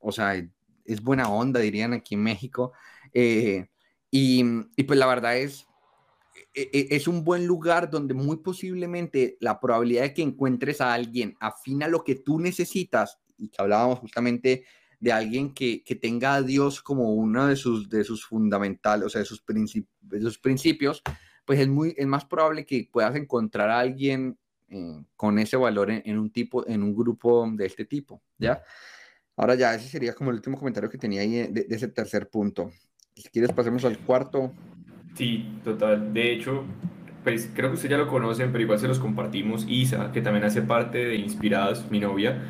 o 0.00 0.10
sea, 0.10 0.34
es 0.84 1.00
buena 1.00 1.30
onda, 1.30 1.60
dirían 1.60 1.92
aquí 1.92 2.16
en 2.16 2.24
México. 2.24 2.72
Eh, 3.14 3.68
y, 4.10 4.44
y, 4.76 4.82
pues 4.82 4.98
la 4.98 5.06
verdad 5.06 5.38
es, 5.38 5.68
e, 6.52 6.68
e, 6.72 6.88
es 6.96 7.06
un 7.06 7.22
buen 7.22 7.46
lugar 7.46 7.90
donde 7.90 8.12
muy 8.12 8.38
posiblemente 8.38 9.36
la 9.40 9.60
probabilidad 9.60 10.02
de 10.02 10.14
que 10.14 10.22
encuentres 10.22 10.80
a 10.80 10.92
alguien 10.92 11.36
afín 11.38 11.84
a 11.84 11.88
lo 11.88 12.02
que 12.02 12.16
tú 12.16 12.40
necesitas, 12.40 13.20
y 13.38 13.48
que 13.48 13.62
hablábamos 13.62 13.98
justamente 13.98 14.64
de 15.00 15.12
alguien 15.12 15.52
que, 15.52 15.82
que 15.84 15.94
tenga 15.94 16.34
a 16.34 16.42
Dios 16.42 16.82
como 16.82 17.14
uno 17.14 17.46
de 17.46 17.56
sus, 17.56 17.88
de 17.88 18.04
sus 18.04 18.24
fundamentales, 18.24 19.06
o 19.06 19.08
sea, 19.08 19.20
de 19.20 19.24
sus, 19.24 19.44
de 19.46 20.32
principios, 20.40 21.02
pues 21.44 21.60
es, 21.60 21.68
muy, 21.68 21.94
es 21.96 22.06
más 22.06 22.24
probable 22.24 22.66
que 22.66 22.88
puedas 22.90 23.14
encontrar 23.14 23.70
a 23.70 23.78
alguien 23.78 24.38
eh, 24.68 25.04
con 25.14 25.38
ese 25.38 25.56
valor 25.56 25.90
en, 25.90 26.18
un 26.18 26.30
tipo, 26.30 26.66
en 26.66 26.82
un 26.82 26.94
grupo 26.94 27.48
de 27.52 27.66
este 27.66 27.84
tipo, 27.84 28.20
¿ya? 28.36 28.62
Ahora 29.36 29.54
ya, 29.54 29.74
ese 29.74 29.88
sería 29.88 30.14
como 30.14 30.30
el 30.30 30.36
último 30.36 30.58
comentario 30.58 30.90
que 30.90 30.98
tenía 30.98 31.20
ahí 31.20 31.46
de, 31.46 31.66
ese 31.68 31.88
tercer 31.88 32.28
punto. 32.28 32.72
Si 33.14 33.28
quieres, 33.28 33.52
pasemos 33.52 33.84
al 33.84 33.98
cuarto. 33.98 34.52
Sí, 35.14 35.60
total. 35.62 36.12
De 36.12 36.32
hecho, 36.32 36.64
pues 37.22 37.50
creo 37.54 37.70
que 37.70 37.74
ustedes 37.74 37.90
ya 37.90 37.98
lo 37.98 38.08
conocen, 38.08 38.50
pero 38.50 38.64
igual 38.64 38.78
se 38.78 38.88
los 38.88 38.98
compartimos. 38.98 39.66
Isa, 39.68 40.10
que 40.10 40.22
también 40.22 40.44
hace 40.44 40.62
parte 40.62 41.04
de 41.04 41.16
Inspiradas, 41.16 41.90
mi 41.90 42.00
novia, 42.00 42.42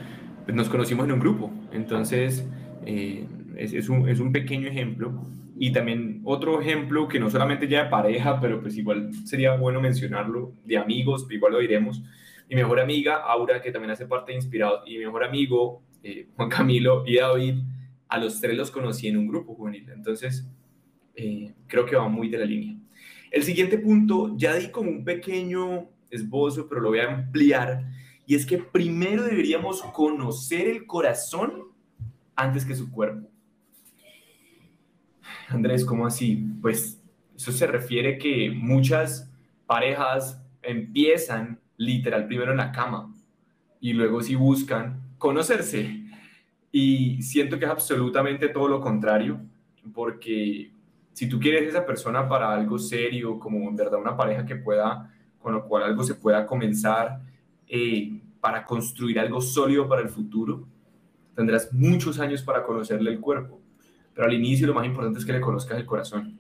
pues 0.46 0.56
nos 0.56 0.68
conocimos 0.68 1.04
en 1.04 1.12
un 1.12 1.20
grupo. 1.20 1.52
Entonces, 1.72 2.48
eh, 2.87 3.26
es, 3.56 3.74
es, 3.74 3.88
un, 3.88 4.09
es 4.09 4.20
un 4.20 4.32
pequeño 4.32 4.68
ejemplo. 4.68 5.22
Y 5.59 5.72
también 5.72 6.20
otro 6.24 6.61
ejemplo 6.61 7.09
que 7.09 7.18
no 7.18 7.28
solamente 7.30 7.66
ya 7.66 7.85
de 7.85 7.90
pareja, 7.90 8.40
pero 8.40 8.61
pues 8.61 8.76
igual 8.76 9.12
sería 9.24 9.56
bueno 9.56 9.80
mencionarlo, 9.80 10.52
de 10.64 10.78
amigos, 10.78 11.26
igual 11.30 11.54
lo 11.54 11.59
diremos. 11.59 12.02
Mi 12.48 12.56
mejor 12.56 12.78
amiga, 12.78 13.16
Aura, 13.16 13.61
que 13.61 13.72
también 13.72 13.90
hace 13.90 14.06
parte 14.06 14.32
de 14.32 14.37
Inspirados, 14.37 14.82
y 14.87 14.98
mi 14.98 15.06
mejor 15.06 15.24
amigo, 15.24 15.82
eh, 16.04 16.28
Juan 16.37 16.48
Camilo 16.48 17.02
y 17.06 17.16
David, 17.16 17.54
a 18.09 18.18
los 18.18 18.40
tres 18.40 18.56
los 18.56 18.70
conocí 18.70 19.09
en 19.09 19.16
un 19.16 19.26
grupo 19.26 19.54
juvenil. 19.54 19.90
Entonces, 19.90 20.48
eh, 21.16 21.54
creo 21.66 21.87
que 21.87 21.96
va 21.96 22.09
muy 22.09 22.28
de 22.28 22.38
la 22.38 22.44
línea. 22.44 22.76
El 23.32 23.42
siguiente 23.42 23.78
punto, 23.78 24.37
ya 24.37 24.54
di 24.54 24.68
como 24.68 24.90
un 24.90 25.04
pequeño 25.04 25.88
esbozo, 26.11 26.68
pero 26.68 26.80
lo 26.82 26.90
voy 26.90 27.00
a 27.00 27.12
ampliar, 27.12 27.85
y 28.27 28.35
es 28.35 28.45
que 28.45 28.59
primero 28.59 29.23
deberíamos 29.23 29.83
conocer 29.83 30.67
el 30.67 30.87
corazón 30.87 31.62
antes 32.35 32.65
que 32.65 32.75
su 32.75 32.91
cuerpo. 32.91 33.29
Andrés, 35.49 35.85
¿cómo 35.85 36.07
así? 36.07 36.45
Pues 36.61 37.01
eso 37.37 37.53
se 37.53 37.67
refiere 37.69 38.19
que 38.19 38.51
muchas 38.51 39.33
parejas 39.65 40.43
empiezan 40.61 41.61
literal 41.77 42.27
primero 42.27 42.51
en 42.51 42.57
la 42.57 42.73
cama 42.73 43.15
y 43.81 43.93
luego 43.93 44.23
si 44.23 44.35
buscan 44.35 45.01
conocerse. 45.19 46.05
Y 46.73 47.23
siento 47.23 47.59
que 47.59 47.65
es 47.65 47.71
absolutamente 47.71 48.49
todo 48.49 48.69
lo 48.69 48.81
contrario, 48.81 49.41
porque 49.95 50.73
si 51.12 51.29
tú 51.29 51.39
quieres 51.39 51.69
esa 51.69 51.87
persona 51.87 52.29
para 52.29 52.53
algo 52.53 52.79
serio, 52.79 53.39
como 53.39 53.69
en 53.69 53.77
verdad 53.77 54.01
una 54.01 54.17
pareja 54.17 54.45
que 54.45 54.57
pueda, 54.57 55.15
con 55.39 55.55
lo 55.55 55.65
cual 55.65 55.85
algo 55.85 56.03
se 56.03 56.17
pueda 56.17 56.45
comenzar 56.45 57.21
eh, 57.68 58.20
para 58.40 58.64
construir 58.64 59.18
algo 59.18 59.40
sólido 59.40 59.88
para 59.88 60.02
el 60.02 60.09
futuro, 60.09 60.68
tendrás 61.35 61.72
muchos 61.72 62.18
años 62.18 62.42
para 62.42 62.62
conocerle 62.62 63.11
el 63.11 63.20
cuerpo. 63.20 63.61
Pero 64.14 64.26
al 64.26 64.35
inicio 64.35 64.66
lo 64.66 64.74
más 64.74 64.87
importante 64.87 65.18
es 65.18 65.24
que 65.24 65.33
le 65.33 65.40
conozcas 65.40 65.76
el 65.76 65.85
corazón 65.85 66.38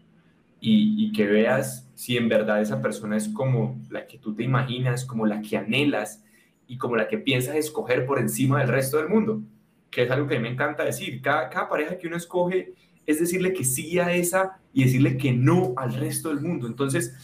y, 0.60 1.12
que 1.12 1.26
veas 1.26 1.88
si 1.94 2.16
en 2.16 2.28
verdad 2.28 2.60
esa 2.60 2.80
persona 2.80 3.16
es 3.16 3.28
como 3.28 3.80
la 3.90 4.06
que 4.06 4.18
tú 4.18 4.34
te 4.34 4.42
imaginas, 4.42 5.04
como 5.04 5.26
la 5.26 5.42
que 5.42 5.56
anhelas 5.56 6.24
y 6.66 6.78
como 6.78 6.96
la 6.96 7.08
que 7.08 7.18
piensas 7.18 7.56
escoger 7.56 8.06
por 8.06 8.18
encima 8.18 8.60
del 8.60 8.68
resto 8.68 8.96
del 8.96 9.08
mundo, 9.08 9.42
que 9.90 10.02
es 10.02 10.10
algo 10.10 10.26
que 10.26 10.36
a 10.36 10.38
mí 10.38 10.44
me 10.44 10.52
encanta 10.52 10.84
decir. 10.84 11.20
Cada, 11.20 11.50
cada 11.50 11.68
pareja 11.68 11.98
que 11.98 12.06
uno 12.06 12.16
escoge 12.16 12.74
es 13.04 13.20
decirle 13.20 13.52
que 13.52 13.64
sí 13.64 13.98
a 13.98 14.12
esa 14.14 14.58
y 14.72 14.84
decirle 14.84 15.16
que 15.16 15.32
no 15.32 15.74
al 15.76 15.94
resto 15.94 16.30
del 16.30 16.40
mundo. 16.40 16.66
Entonces, 16.66 17.14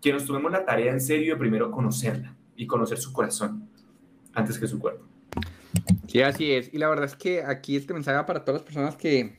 que 0.00 0.12
nos 0.12 0.26
tomemos 0.26 0.50
la 0.50 0.64
tarea 0.64 0.92
en 0.92 1.00
serio 1.00 1.34
de 1.34 1.38
primero 1.38 1.70
conocerla 1.70 2.34
y 2.56 2.66
conocer 2.66 2.98
su 2.98 3.12
corazón 3.12 3.68
antes 4.32 4.58
que 4.58 4.66
su 4.66 4.78
cuerpo. 4.78 5.06
Sí, 6.08 6.22
así 6.22 6.50
es. 6.50 6.72
Y 6.72 6.78
la 6.78 6.88
verdad 6.88 7.06
es 7.06 7.16
que 7.16 7.42
aquí 7.42 7.76
este 7.76 7.94
mensaje 7.94 8.22
para 8.24 8.44
todas 8.44 8.60
las 8.60 8.66
personas 8.66 8.96
que, 8.96 9.38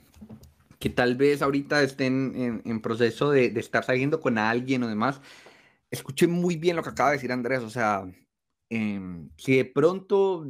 que 0.79 0.89
tal 0.89 1.15
vez 1.15 1.41
ahorita 1.41 1.83
estén 1.83 2.33
en, 2.35 2.61
en 2.65 2.81
proceso 2.81 3.31
de, 3.31 3.49
de, 3.49 3.59
estar 3.59 3.83
saliendo 3.83 4.19
con 4.19 4.37
alguien 4.37 4.83
o 4.83 4.87
demás. 4.87 5.21
Escuché 5.89 6.27
muy 6.27 6.55
bien 6.55 6.77
lo 6.77 6.83
que 6.83 6.89
acaba 6.89 7.09
de 7.09 7.17
decir 7.17 7.31
Andrés. 7.31 7.61
O 7.61 7.69
sea, 7.69 8.05
eh, 8.69 9.01
si 9.35 9.57
de 9.57 9.65
pronto 9.65 10.47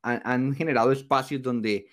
han 0.00 0.54
generado 0.54 0.90
espacios 0.90 1.42
donde 1.42 1.86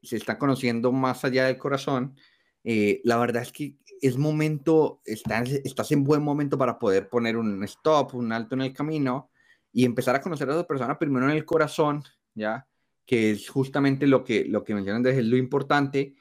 se 0.00 0.16
está 0.16 0.38
conociendo 0.38 0.92
más 0.92 1.24
allá 1.24 1.46
del 1.46 1.58
corazón, 1.58 2.14
eh, 2.62 3.00
la 3.02 3.16
verdad 3.16 3.42
es 3.42 3.50
que 3.50 3.78
es 4.00 4.16
momento, 4.16 5.00
estás, 5.04 5.50
estás 5.50 5.90
en 5.90 6.04
buen 6.04 6.22
momento 6.22 6.56
para 6.56 6.78
poder 6.78 7.08
poner 7.08 7.36
un 7.36 7.64
stop, 7.64 8.14
un 8.14 8.30
alto 8.30 8.54
en 8.54 8.60
el 8.60 8.72
camino 8.72 9.31
y 9.72 9.84
empezar 9.84 10.14
a 10.14 10.20
conocer 10.20 10.48
a 10.48 10.52
esa 10.52 10.66
persona 10.66 10.98
primero 10.98 11.26
en 11.26 11.36
el 11.36 11.44
corazón, 11.44 12.04
¿ya? 12.34 12.66
Que 13.06 13.32
es 13.32 13.48
justamente 13.48 14.06
lo 14.06 14.24
que, 14.24 14.44
lo 14.44 14.64
que 14.64 14.74
mencionan 14.74 15.02
desde 15.02 15.22
lo 15.22 15.36
importante 15.36 16.14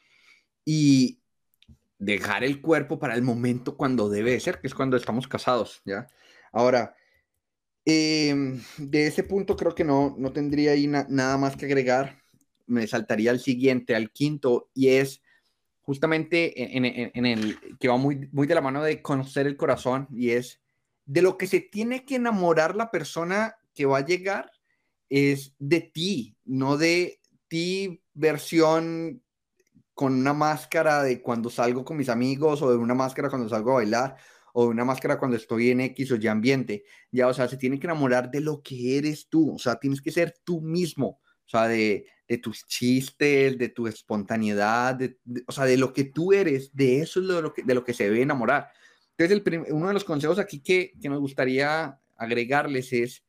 y 0.66 1.20
dejar 1.98 2.44
el 2.44 2.62
cuerpo 2.62 2.98
para 2.98 3.16
el 3.16 3.22
momento 3.22 3.78
cuando 3.78 4.10
debe 4.10 4.40
ser, 4.40 4.60
que 4.60 4.68
es 4.68 4.74
cuando 4.74 4.98
estamos 4.98 5.28
casados, 5.28 5.82
¿ya? 5.86 6.08
Ahora, 6.52 6.96
Em, 7.86 8.62
de 8.78 9.08
ese 9.08 9.24
punto 9.24 9.56
creo 9.56 9.74
que 9.74 9.84
no, 9.84 10.16
no 10.18 10.32
tendría 10.32 10.72
ahí 10.72 10.88
nada 10.88 11.38
más 11.38 11.56
que 11.56 11.66
agregar. 11.66 12.22
Me 12.68 12.86
saltaría 12.88 13.32
al 13.32 13.40
siguiente, 13.40 13.96
al 13.96 14.12
quinto, 14.12 14.70
y 14.74 14.90
es 14.90 15.22
justamente 15.82 16.78
en, 16.78 16.86
en, 16.86 17.26
el 17.26 17.58
que 17.80 17.88
va 17.88 17.98
muy, 17.98 18.30
muy 18.32 18.48
de 18.48 18.56
la 18.56 18.62
mano 18.62 18.84
de 18.84 19.02
conocer 19.02 19.48
el 19.48 19.58
corazón, 19.58 20.08
y 20.12 20.32
es 20.32 20.62
de 21.06 21.22
lo 21.22 21.38
que 21.38 21.48
se 21.48 21.60
tiene 21.60 22.06
que 22.06 22.16
enamorar 22.16 22.76
la 22.76 22.92
persona 22.92 23.56
que 23.74 23.86
va 23.86 24.00
a 24.00 24.06
llegar, 24.06 24.52
es 25.10 25.56
de 25.60 25.82
ti, 25.82 26.38
no 26.46 26.78
de 26.78 27.20
ti 27.48 28.04
versión 28.14 29.22
con 29.94 30.14
una 30.14 30.34
máscara 30.34 31.04
de 31.04 31.22
cuando 31.22 31.50
salgo 31.50 31.84
con 31.84 31.98
mis 31.98 32.10
amigos 32.10 32.62
o 32.62 32.72
de 32.72 32.78
una 32.78 32.94
máscara 32.96 33.30
cuando 33.30 33.50
salgo 33.50 33.72
a 33.72 33.76
bailar 33.76 34.16
o 34.54 34.64
de 34.64 34.70
una 34.70 34.86
máscara 34.86 35.20
cuando 35.20 35.38
estoy 35.38 35.70
en 35.70 35.82
X 35.82 36.12
o 36.12 36.16
Y 36.16 36.28
ambiente. 36.28 36.84
Ya, 37.12 37.28
o 37.28 37.34
sea, 37.34 37.48
se 37.48 37.58
tiene 37.58 37.80
que 37.80 37.88
enamorar 37.88 38.32
de 38.32 38.42
lo 38.42 38.62
que 38.62 38.98
eres 38.98 39.28
tú, 39.30 39.56
o 39.56 39.60
sea, 39.60 39.76
tienes 39.76 40.02
que 40.02 40.12
ser 40.12 40.34
tú 40.44 40.62
mismo, 40.62 41.20
o 41.46 41.50
sea, 41.50 41.68
de, 41.68 42.06
de 42.28 42.38
tus 42.38 42.66
chistes, 42.66 43.58
de 43.58 43.70
tu 43.70 43.88
espontaneidad, 43.88 44.96
de, 44.96 45.18
o 45.48 45.52
sea, 45.52 45.66
de 45.66 45.78
lo 45.78 45.94
que 45.94 46.06
tú 46.06 46.34
eres, 46.34 46.74
de 46.74 47.02
eso 47.02 47.20
es 47.22 47.28
de 47.28 47.42
lo 47.42 47.54
que, 47.54 47.64
de 47.64 47.76
lo 47.76 47.84
que 47.84 47.94
se 47.94 48.06
debe 48.06 48.22
enamorar. 48.22 48.70
Entonces, 49.24 49.68
el 49.68 49.74
uno 49.74 49.88
de 49.88 49.94
los 49.94 50.04
consejos 50.04 50.40
aquí 50.40 50.60
que, 50.60 50.94
que 51.02 51.10
nos 51.10 51.20
gustaría 51.20 52.00
agregarles 52.18 52.94
es, 52.94 53.24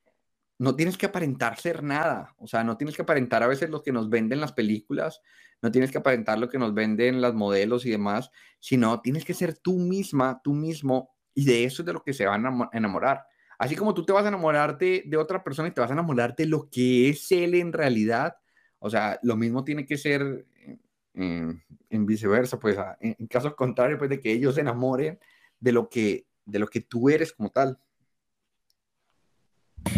no 0.59 0.77
tienes 0.77 0.97
que 0.97 1.07
aparentar 1.07 1.59
ser 1.59 1.83
nada, 1.83 2.35
o 2.39 2.47
sea, 2.47 2.63
no 2.63 2.77
tienes 2.77 2.95
que 2.95 3.03
aparentar 3.03 3.43
a 3.43 3.47
veces 3.47 3.69
lo 3.71 3.83
que 3.83 3.93
nos 3.93 4.09
venden 4.09 4.41
las 4.41 4.53
películas, 4.53 5.21
no 5.61 5.71
tienes 5.71 5.91
que 5.91 5.99
aparentar 5.99 6.39
lo 6.39 6.49
que 6.49 6.59
nos 6.59 6.73
venden 6.75 7.21
las 7.21 7.35
modelos 7.35 7.85
y 7.85 7.91
demás, 7.91 8.31
sino 8.61 9.01
tienes 9.01 9.25
que 9.25 9.35
ser 9.35 9.59
tú 9.59 9.79
misma, 9.79 10.41
tú 10.43 10.53
mismo, 10.55 11.11
y 11.35 11.45
de 11.45 11.65
eso 11.65 11.83
es 11.83 11.87
de 11.87 11.93
lo 11.93 12.03
que 12.03 12.13
se 12.13 12.27
van 12.27 12.47
a 12.47 12.69
enamorar. 12.73 13.25
Así 13.59 13.77
como 13.77 13.95
tú 13.95 14.05
te 14.05 14.13
vas 14.13 14.25
a 14.25 14.29
enamorarte 14.29 15.05
de 15.07 15.17
otra 15.17 15.43
persona 15.43 15.69
y 15.69 15.73
te 15.73 15.81
vas 15.81 15.91
a 15.91 15.95
enamorarte 15.95 16.45
de 16.45 16.49
lo 16.49 16.69
que 16.71 17.09
es 17.09 17.31
él 17.33 17.55
en 17.55 17.73
realidad, 17.73 18.37
o 18.79 18.91
sea, 18.91 19.19
lo 19.23 19.37
mismo 19.37 19.65
tiene 19.65 19.87
que 19.87 19.97
ser 19.97 20.47
en, 21.15 21.63
viceversa, 22.07 22.59
pues 22.59 22.77
en, 23.01 23.17
en, 23.19 23.27
caso 23.27 23.55
contrario, 23.55 23.99
pues 23.99 24.11
de 24.11 24.21
que 24.21 24.33
ellos 24.33 24.55
se 24.55 24.63
enamoren 24.63 25.19
de 25.63 25.73
lo 25.73 25.89
que, 25.89 26.27
de 26.45 26.59
lo 26.59 26.67
que 26.67 26.81
tú 26.81 27.09
eres 27.09 27.33
como 27.33 27.49
tal. 27.49 27.79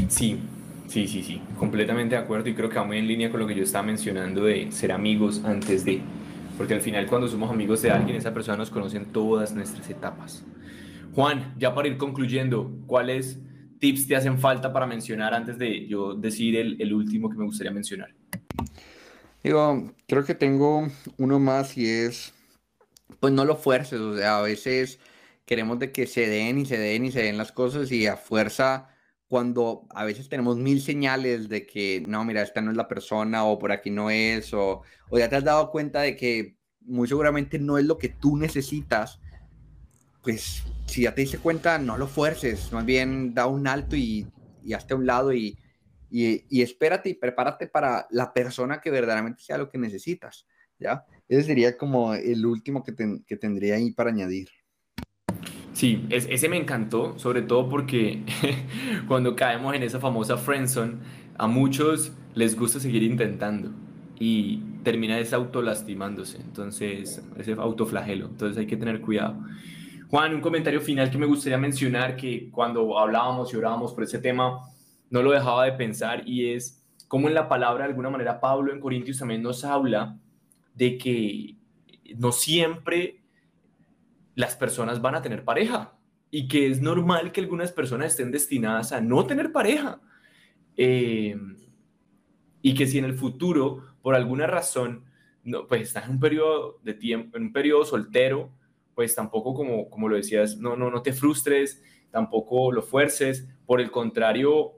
Sí, 0.09 0.38
sí, 0.87 1.09
sí, 1.09 1.22
sí, 1.22 1.42
completamente 1.59 2.14
de 2.14 2.20
acuerdo 2.20 2.50
y 2.50 2.55
creo 2.55 2.68
que 2.68 2.77
va 2.77 2.85
muy 2.85 2.98
en 2.98 3.09
línea 3.09 3.31
con 3.31 3.40
lo 3.40 3.46
que 3.46 3.55
yo 3.55 3.64
estaba 3.64 3.85
mencionando 3.85 4.44
de 4.44 4.70
ser 4.70 4.92
amigos 4.92 5.42
antes 5.42 5.85
de, 5.85 6.03
porque 6.59 6.74
al 6.74 6.83
final 6.83 7.07
cuando 7.07 7.29
somos 7.29 7.50
amigos 7.50 7.81
de 7.81 7.90
alguien, 7.90 8.16
esa 8.16 8.35
persona 8.35 8.59
nos 8.59 8.70
conoce 8.70 8.98
en 8.98 9.07
todas 9.07 9.55
nuestras 9.55 9.88
etapas. 9.88 10.44
Juan, 11.14 11.55
ya 11.59 11.74
para 11.74 11.88
ir 11.88 11.96
concluyendo, 11.96 12.70
¿cuáles 12.87 13.38
tips 13.81 14.07
te 14.07 14.16
hacen 14.16 14.38
falta 14.38 14.72
para 14.72 14.87
mencionar 14.87 15.33
antes 15.33 15.57
de 15.59 15.87
yo 15.87 16.14
decir 16.14 16.57
el, 16.57 16.81
el 16.81 16.92
último 16.92 17.31
que 17.31 17.38
me 17.38 17.44
gustaría 17.44 17.72
mencionar? 17.72 18.14
Digo, 19.42 19.94
creo 20.07 20.24
que 20.24 20.35
tengo 20.35 20.88
uno 21.16 21.38
más 21.38 21.79
y 21.79 21.88
es, 21.88 22.35
pues 23.20 23.33
no 23.33 23.46
lo 23.46 23.57
fuerces, 23.57 24.00
o 24.00 24.16
sea, 24.16 24.38
a 24.38 24.42
veces 24.42 24.98
queremos 25.44 25.78
de 25.78 25.92
que 25.92 26.07
se 26.07 26.28
den 26.28 26.59
y 26.59 26.66
se 26.66 26.78
den 26.78 27.04
y 27.04 27.12
se 27.12 27.22
den 27.22 27.38
las 27.38 27.52
cosas 27.52 27.90
y 27.92 28.07
a 28.07 28.16
fuerza, 28.16 28.88
cuando 29.28 29.87
a 29.90 30.04
veces 30.04 30.28
tenemos 30.28 30.57
mil 30.57 30.80
señales 30.80 31.48
de 31.48 31.66
que, 31.66 32.02
no, 32.07 32.24
mira, 32.24 32.42
esta 32.42 32.61
no 32.61 32.70
es 32.70 32.76
la 32.76 32.88
persona 32.88 33.44
o 33.44 33.59
por 33.59 33.72
aquí 33.72 33.90
no 33.90 34.11
es, 34.11 34.54
o, 34.54 34.83
o 35.11 35.18
ya 35.18 35.28
te 35.28 35.37
has 35.37 35.44
dado 35.44 35.70
cuenta 35.70 36.00
de 36.02 36.16
que 36.16 36.57
muy 36.80 37.09
seguramente 37.09 37.59
no 37.59 37.78
es 37.78 37.85
lo 37.85 37.98
que 37.98 38.11
tú 38.11 38.37
necesitas, 38.37 39.20
pues 40.22 40.62
si 40.87 41.02
ya 41.02 41.14
te 41.14 41.22
diste 41.22 41.38
cuenta, 41.38 41.78
no 41.78 41.98
lo 41.98 42.07
fuerces, 42.07 42.72
más 42.72 42.85
bien 42.85 43.35
da 43.35 43.46
un 43.46 43.66
alto 43.66 43.96
y, 43.96 44.26
y 44.62 44.72
hazte 44.74 44.94
a 44.94 44.96
un 44.96 45.07
lado 45.07 45.33
y 45.33 45.59
y, 46.16 46.62
espérate 46.62 47.09
y 47.09 47.14
prepárate 47.14 47.66
para 47.66 48.07
la 48.11 48.33
persona 48.33 48.80
que 48.80 48.92
verdaderamente 48.92 49.42
sea 49.42 49.59
lo 49.59 49.68
que 49.68 49.78
necesitas, 49.78 50.46
¿ya? 50.78 51.04
Ese 51.26 51.42
sería 51.42 51.76
como 51.76 52.14
el 52.14 52.46
último 52.46 52.85
que, 52.85 52.94
que 53.26 53.37
tendría 53.37 53.74
ahí 53.74 53.90
para 53.90 54.11
añadir. 54.11 54.48
Sí, 55.74 56.06
ese 56.08 56.48
me 56.48 56.56
encantó, 56.56 57.18
sobre 57.18 57.42
todo 57.42 57.68
porque 57.68 58.22
cuando 59.08 59.34
caemos 59.34 59.74
en 59.74 59.82
esa 59.82 59.98
famosa 59.98 60.37
friendzone, 60.37 60.94
a 61.37 61.48
muchos 61.48 62.12
les 62.34 62.56
gusta 62.56 62.78
seguir 62.78 63.02
intentando 63.02 63.70
y 64.18 64.58
termina 64.84 65.18
lastimándose, 65.18 66.40
entonces 66.40 67.20
ese 67.37 67.52
autoflagelo, 67.54 68.26
entonces 68.26 68.56
hay 68.56 68.66
que 68.66 68.76
tener 68.76 69.00
cuidado. 69.00 69.37
Juan, 70.10 70.32
un 70.32 70.40
comentario 70.40 70.80
final 70.80 71.10
que 71.10 71.18
me 71.18 71.26
gustaría 71.26 71.58
mencionar, 71.58 72.14
que 72.14 72.50
cuando 72.52 72.96
hablábamos 72.96 73.52
y 73.52 73.56
orábamos 73.56 73.92
por 73.94 74.04
ese 74.04 74.20
tema, 74.20 74.60
no 75.10 75.22
lo 75.22 75.32
dejaba 75.32 75.64
de 75.64 75.72
pensar 75.72 76.22
y 76.24 76.52
es 76.52 76.84
como 77.08 77.26
en 77.26 77.34
la 77.34 77.48
palabra, 77.48 77.84
de 77.84 77.90
alguna 77.90 78.10
manera, 78.10 78.40
Pablo 78.40 78.72
en 78.72 78.78
Corintios 78.78 79.18
también 79.18 79.42
nos 79.42 79.64
habla 79.64 80.16
de 80.74 80.98
que 80.98 81.56
no 82.16 82.30
siempre 82.30 83.23
las 84.34 84.56
personas 84.56 85.00
van 85.00 85.14
a 85.14 85.22
tener 85.22 85.44
pareja 85.44 85.96
y 86.30 86.48
que 86.48 86.66
es 86.66 86.80
normal 86.80 87.32
que 87.32 87.40
algunas 87.40 87.72
personas 87.72 88.12
estén 88.12 88.30
destinadas 88.30 88.92
a 88.92 89.00
no 89.00 89.26
tener 89.26 89.52
pareja. 89.52 90.00
Eh, 90.76 91.36
y 92.60 92.74
que 92.74 92.86
si 92.86 92.98
en 92.98 93.04
el 93.04 93.14
futuro, 93.14 93.94
por 94.02 94.14
alguna 94.14 94.46
razón, 94.46 95.04
no, 95.44 95.66
pues 95.66 95.82
estás 95.82 96.06
en 96.06 96.12
un 96.12 96.20
periodo 96.20 96.80
de 96.82 96.94
tiempo, 96.94 97.36
en 97.36 97.44
un 97.44 97.52
periodo 97.52 97.84
soltero, 97.84 98.50
pues 98.94 99.14
tampoco 99.14 99.54
como, 99.54 99.90
como 99.90 100.08
lo 100.08 100.16
decías, 100.16 100.56
no, 100.56 100.74
no, 100.74 100.90
no 100.90 101.02
te 101.02 101.12
frustres, 101.12 101.82
tampoco 102.10 102.72
lo 102.72 102.82
fuerces, 102.82 103.48
por 103.66 103.80
el 103.80 103.90
contrario, 103.90 104.72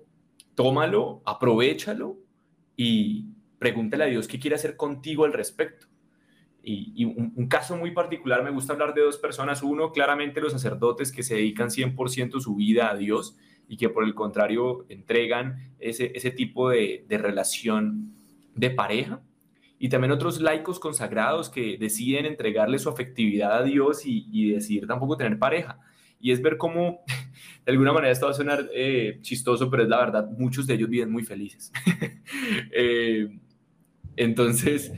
tómalo, 0.54 1.22
aprovechalo 1.24 2.18
y 2.76 3.28
pregúntale 3.58 4.04
a 4.04 4.08
Dios 4.08 4.26
qué 4.26 4.38
quiere 4.38 4.56
hacer 4.56 4.76
contigo 4.76 5.24
al 5.24 5.32
respecto. 5.32 5.86
Y, 6.68 7.04
un, 7.04 7.46
caso 7.46 7.76
muy 7.76 7.92
particular, 7.92 8.42
me 8.42 8.50
gusta 8.50 8.72
hablar 8.72 8.92
de 8.92 9.02
dos 9.02 9.18
personas. 9.18 9.62
Uno, 9.62 9.92
claramente 9.92 10.40
los 10.40 10.50
sacerdotes 10.50 11.12
que 11.12 11.22
se 11.22 11.36
dedican 11.36 11.68
100% 11.68 12.40
su 12.40 12.56
vida 12.56 12.90
a 12.90 12.96
Dios 12.96 13.36
y 13.68 13.76
que 13.76 13.88
por 13.88 14.02
el 14.02 14.14
contrario 14.16 14.84
entregan 14.88 15.74
ese, 15.78 16.10
ese 16.16 16.32
tipo 16.32 16.68
de, 16.68 17.04
de 17.08 17.18
relación 17.18 18.12
de 18.56 18.70
pareja. 18.70 19.22
Y 19.78 19.90
también 19.90 20.10
otros 20.10 20.40
laicos 20.40 20.80
consagrados 20.80 21.50
que 21.50 21.78
deciden 21.78 22.26
entregarle 22.26 22.80
su 22.80 22.88
afectividad 22.88 23.58
a 23.58 23.62
Dios 23.62 24.04
y, 24.04 24.26
y 24.32 24.50
decidir 24.50 24.88
tampoco 24.88 25.16
tener 25.16 25.38
pareja. 25.38 25.78
Y 26.18 26.32
es 26.32 26.42
ver 26.42 26.56
cómo 26.56 27.04
de 27.64 27.70
alguna 27.70 27.92
manera 27.92 28.10
esto 28.10 28.26
va 28.26 28.32
a 28.32 28.34
sonar 28.34 28.68
eh, 28.74 29.18
chistoso, 29.20 29.70
pero 29.70 29.84
es 29.84 29.88
la 29.88 29.98
verdad, 29.98 30.28
muchos 30.36 30.66
de 30.66 30.74
ellos 30.74 30.88
viven 30.88 31.12
muy 31.12 31.22
felices. 31.22 31.72
Eh, 32.72 33.38
entonces, 34.16 34.92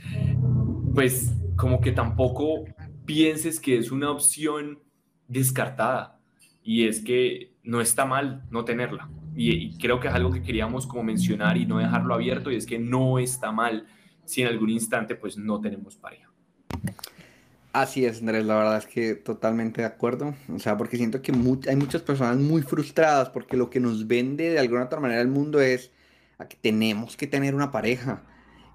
pues 0.93 1.31
como 1.59 1.81
que 1.81 1.91
tampoco 1.91 2.63
pienses 3.05 3.59
que 3.59 3.77
es 3.77 3.91
una 3.91 4.09
opción 4.11 4.79
descartada 5.27 6.17
y 6.63 6.87
es 6.87 7.01
que 7.01 7.53
no 7.63 7.81
está 7.81 8.05
mal 8.05 8.45
no 8.49 8.63
tenerla. 8.63 9.09
Y, 9.35 9.51
y, 9.51 9.77
creo 9.77 9.99
que 9.99 10.07
es 10.07 10.13
algo 10.13 10.31
que 10.31 10.41
queríamos 10.41 10.87
como 10.87 11.03
mencionar 11.03 11.57
y 11.57 11.65
no 11.65 11.77
dejarlo 11.77 12.13
abierto 12.13 12.49
y 12.49 12.55
es 12.55 12.65
que 12.65 12.79
no 12.79 13.19
está 13.19 13.51
mal 13.51 13.85
si 14.23 14.41
en 14.41 14.47
algún 14.47 14.69
instante 14.69 15.15
pues 15.15 15.37
no 15.37 15.59
tenemos 15.59 15.97
pareja. 15.97 16.31
Así 17.73 18.05
es, 18.05 18.21
Andrés, 18.21 18.45
la 18.45 18.55
verdad 18.55 18.77
es 18.77 18.87
que 18.87 19.15
totalmente 19.15 19.81
de 19.81 19.87
acuerdo. 19.87 20.35
O 20.53 20.59
sea, 20.59 20.77
porque 20.77 20.95
siento 20.95 21.21
que 21.21 21.33
hay 21.67 21.75
muchas 21.75 22.01
personas 22.01 22.37
muy 22.37 22.61
frustradas 22.61 23.29
porque 23.29 23.57
lo 23.57 23.69
que 23.69 23.81
nos 23.81 24.07
vende 24.07 24.49
de 24.49 24.59
alguna 24.59 24.85
otra 24.85 25.01
manera 25.01 25.21
el 25.21 25.27
mundo 25.27 25.59
es 25.59 25.91
a 26.37 26.47
que 26.47 26.55
tenemos 26.55 27.17
que 27.17 27.27
tener 27.27 27.53
una 27.53 27.69
pareja. 27.69 28.23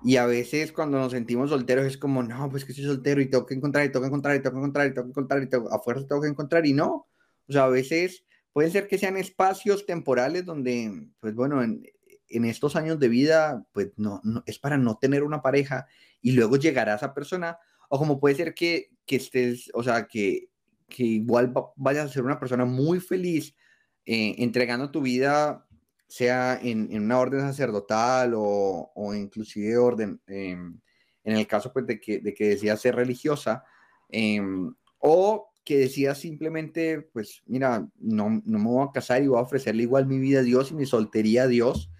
Y 0.05 0.17
a 0.17 0.27
veces 0.27 0.71
cuando 0.71 0.99
nos 0.99 1.13
sentimos 1.13 1.51
solteros 1.51 1.87
es 1.87 1.97
como, 1.97 2.23
no, 2.23 2.51
pues 2.51 2.65
que 2.65 2.75
soy 2.75 2.85
soltero 2.85 3.23
y 3.23 3.31
tengo 3.31 3.47
que 3.47 3.55
encontrar 3.55 3.87
y 3.87 3.89
tengo 3.89 4.03
que 4.03 4.09
encontrar 4.09 4.37
y 4.37 4.43
tengo 4.43 4.55
que 4.55 4.59
encontrar 4.59 4.87
y 4.87 4.93
tengo 4.93 5.07
que 5.07 5.11
encontrar 5.11 5.43
y 5.43 5.49
tengo, 5.49 5.73
a 5.73 5.79
fuerza 5.81 6.07
tengo 6.07 6.23
que 6.23 6.29
encontrar 6.29 6.67
y 6.67 6.75
no. 6.75 7.09
O 7.49 7.53
sea, 7.53 7.65
a 7.65 7.69
veces 7.69 8.25
pueden 8.53 8.71
ser 8.71 8.87
que 8.87 8.99
sean 8.99 9.17
espacios 9.17 9.87
temporales 9.87 10.45
donde, 10.45 11.09
pues 11.21 11.35
bueno, 11.35 11.63
en, 11.63 11.83
en 12.29 12.45
estos 12.45 12.77
años 12.77 12.99
de 12.99 13.09
vida, 13.09 13.65
pues 13.73 13.93
no, 13.97 14.21
no, 14.25 14.43
es 14.47 14.59
para 14.59 14.77
no 14.77 14.99
tener 14.99 15.23
una 15.23 15.41
pareja 15.41 15.87
y 16.21 16.33
luego 16.33 16.57
llegará 16.57 16.95
esa 16.95 17.15
persona 17.15 17.59
o 17.89 17.99
como 17.99 18.21
puede 18.21 18.35
ser 18.35 18.55
que, 18.55 18.91
que 19.07 19.17
estés, 19.17 19.71
o 19.75 19.83
sea, 19.83 20.07
que, 20.07 20.49
que 20.89 21.05
igual 21.05 21.53
vayas 21.77 22.07
a 22.07 22.13
ser 22.13 22.25
una 22.25 22.39
persona 22.39 22.65
muy 22.65 23.01
feliz 23.01 23.55
eh, 24.05 24.35
entregando 24.39 24.91
tu 24.91 25.01
vida, 25.01 25.67
sea 26.07 26.59
en, 26.63 26.89
en, 26.93 27.05
una 27.05 27.19
orden 27.19 27.41
sacerdotal 27.41 28.35
o, 28.35 28.93
o 28.95 29.15
inclusive 29.15 29.77
orden, 29.77 30.21
eh, 30.27 30.53
en 30.53 31.37
el 31.37 31.47
caso 31.47 31.73
pues 31.73 31.87
de 31.87 32.01
que, 32.01 32.21
de 32.21 32.35
que 32.35 32.51
decías 32.51 32.81
ser 32.81 32.97
religiosa, 32.97 33.65
eh, 34.11 34.41
o 34.99 35.51
que 35.65 35.79
decías 35.79 36.19
simplemente, 36.19 37.01
pues 37.13 37.43
mira, 37.47 37.89
no, 37.99 38.43
no 38.45 38.59
me 38.59 38.65
voy 38.65 38.87
a 38.87 38.93
casar 38.93 39.23
y 39.23 39.29
voy 39.29 39.39
a 39.39 39.43
ofrecerle 39.43 39.83
igual 39.83 40.07
mi 40.07 40.19
vida 40.19 40.41
a 40.41 40.43
Dios 40.43 40.71
y 40.71 40.75
mi 40.75 40.85
soltería 40.85 41.45
a 41.45 41.49
Dios, 41.49 41.91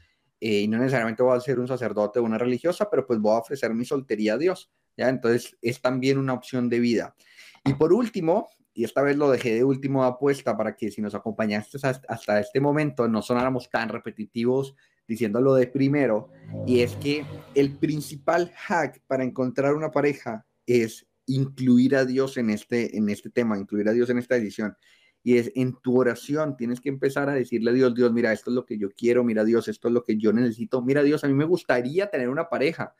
eh, 0.41 0.61
y 0.61 0.69
no 0.69 0.77
necesariamente 0.77 1.23
voy 1.23 1.37
a 1.37 1.41
ser 1.41 1.59
un 1.59 1.69
sacerdote 1.69 2.19
o 2.19 2.23
una 2.23 2.37
religiosa, 2.37 2.91
pero 2.91 3.07
pues 3.07 3.19
voy 3.19 3.35
a 3.35 3.39
ofrecer 3.39 3.73
mi 3.73 3.87
soltería 3.87 4.35
a 4.35 4.39
Dios. 4.39 4.71
¿ya? 4.97 5.09
Entonces 5.09 5.57
es 5.63 5.81
también 5.81 6.19
una 6.19 6.35
opción 6.35 6.69
de 6.69 6.81
vida. 6.81 7.17
Y 7.65 7.73
por 7.75 7.95
último, 7.95 8.49
y 8.75 8.85
esta 8.85 9.03
vez 9.03 9.17
lo 9.17 9.31
dejé 9.31 9.55
de 9.55 9.65
último 9.65 10.05
apuesta 10.05 10.57
para 10.57 10.75
que 10.75 10.91
si 10.91 11.01
nos 11.01 11.15
acompañaste 11.15 11.79
hasta 12.09 12.41
este 12.41 12.61
momento 12.61 13.09
no 13.09 13.23
sonáramos 13.23 13.71
tan 13.71 13.89
repetitivos 13.89 14.75
diciéndolo 15.07 15.55
de 15.55 15.67
primero, 15.67 16.31
y 16.67 16.81
es 16.81 16.97
que 16.97 17.25
el 17.55 17.77
principal 17.77 18.51
hack 18.57 19.03
para 19.07 19.25
encontrar 19.25 19.75
una 19.75 19.91
pareja 19.91 20.47
es 20.67 21.07
incluir 21.27 21.97
a 21.97 22.05
Dios 22.05 22.37
en 22.37 22.51
este, 22.51 22.97
en 22.97 23.09
este 23.09 23.31
tema, 23.31 23.59
incluir 23.59 23.89
a 23.89 23.93
Dios 23.93 24.11
en 24.11 24.19
esta 24.19 24.37
decisión. 24.37 24.77
Y 25.23 25.39
es 25.39 25.53
en 25.55 25.75
tu 25.81 25.99
oración, 25.99 26.57
tienes 26.57 26.81
que 26.81 26.91
empezar 26.91 27.31
a 27.31 27.35
decirle 27.35 27.71
a 27.71 27.75
Dios, 27.75 27.95
Dios, 27.95 28.13
mira, 28.13 28.33
esto 28.33 28.51
es 28.51 28.55
lo 28.55 28.67
que 28.67 28.77
yo 28.77 28.91
quiero, 28.91 29.25
mira 29.25 29.43
Dios, 29.45 29.69
esto 29.69 29.89
es 29.89 29.95
lo 29.95 30.05
que 30.05 30.19
yo 30.19 30.33
necesito, 30.33 30.83
mira 30.83 31.03
Dios, 31.03 31.25
a 31.25 31.29
mí 31.29 31.35
me 31.35 31.47
gustaría 31.47 32.11
tener 32.11 32.29
una 32.29 32.49
pareja, 32.51 32.95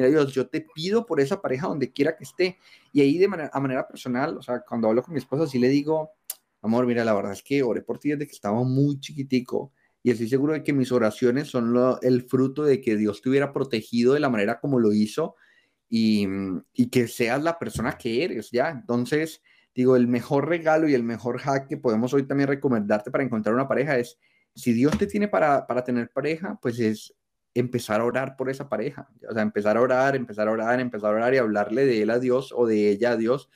mira 0.00 0.10
Dios, 0.10 0.32
yo 0.32 0.48
te 0.48 0.66
pido 0.74 1.06
por 1.06 1.20
esa 1.20 1.40
pareja 1.40 1.66
donde 1.68 1.92
quiera 1.92 2.16
que 2.16 2.24
esté. 2.24 2.58
Y 2.92 3.00
ahí 3.00 3.18
de 3.18 3.28
manera, 3.28 3.50
a 3.52 3.60
manera 3.60 3.86
personal, 3.86 4.36
o 4.38 4.42
sea, 4.42 4.60
cuando 4.60 4.88
hablo 4.88 5.02
con 5.02 5.14
mi 5.14 5.18
esposa, 5.18 5.46
sí 5.46 5.58
le 5.58 5.68
digo, 5.68 6.10
amor, 6.62 6.86
mira, 6.86 7.04
la 7.04 7.14
verdad 7.14 7.32
es 7.32 7.42
que 7.42 7.62
oré 7.62 7.82
por 7.82 7.98
ti 7.98 8.10
desde 8.10 8.26
que 8.26 8.32
estaba 8.32 8.62
muy 8.64 8.98
chiquitico 9.00 9.72
y 10.02 10.10
estoy 10.10 10.28
seguro 10.28 10.54
de 10.54 10.62
que 10.62 10.72
mis 10.72 10.92
oraciones 10.92 11.48
son 11.48 11.74
el 12.02 12.22
fruto 12.22 12.64
de 12.64 12.80
que 12.80 12.96
Dios 12.96 13.20
te 13.20 13.28
hubiera 13.28 13.52
protegido 13.52 14.14
de 14.14 14.20
la 14.20 14.30
manera 14.30 14.58
como 14.58 14.78
lo 14.78 14.92
hizo 14.92 15.36
y, 15.88 16.26
y 16.72 16.86
que 16.88 17.06
seas 17.06 17.42
la 17.42 17.58
persona 17.58 17.98
que 17.98 18.24
eres, 18.24 18.50
¿ya? 18.50 18.70
Entonces, 18.70 19.42
digo, 19.74 19.96
el 19.96 20.08
mejor 20.08 20.48
regalo 20.48 20.88
y 20.88 20.94
el 20.94 21.02
mejor 21.02 21.38
hack 21.38 21.68
que 21.68 21.76
podemos 21.76 22.14
hoy 22.14 22.26
también 22.26 22.48
recomendarte 22.48 23.10
para 23.10 23.24
encontrar 23.24 23.54
una 23.54 23.68
pareja 23.68 23.98
es, 23.98 24.18
si 24.54 24.72
Dios 24.72 24.96
te 24.98 25.06
tiene 25.06 25.28
para, 25.28 25.66
para 25.66 25.84
tener 25.84 26.10
pareja, 26.10 26.58
pues 26.60 26.78
es 26.80 27.14
empezar 27.54 28.00
a 28.00 28.04
orar 28.04 28.36
por 28.36 28.48
esa 28.48 28.68
pareja, 28.68 29.08
o 29.28 29.32
sea, 29.32 29.42
empezar 29.42 29.76
a 29.76 29.80
orar, 29.80 30.16
empezar 30.16 30.48
a 30.48 30.52
orar, 30.52 30.80
empezar 30.80 31.10
a 31.12 31.16
orar 31.16 31.34
y 31.34 31.38
hablarle 31.38 31.84
de 31.84 32.02
él 32.02 32.10
a 32.10 32.18
Dios 32.18 32.52
o 32.56 32.66
de 32.66 32.90
ella 32.90 33.12
a 33.12 33.16
Dios 33.16 33.48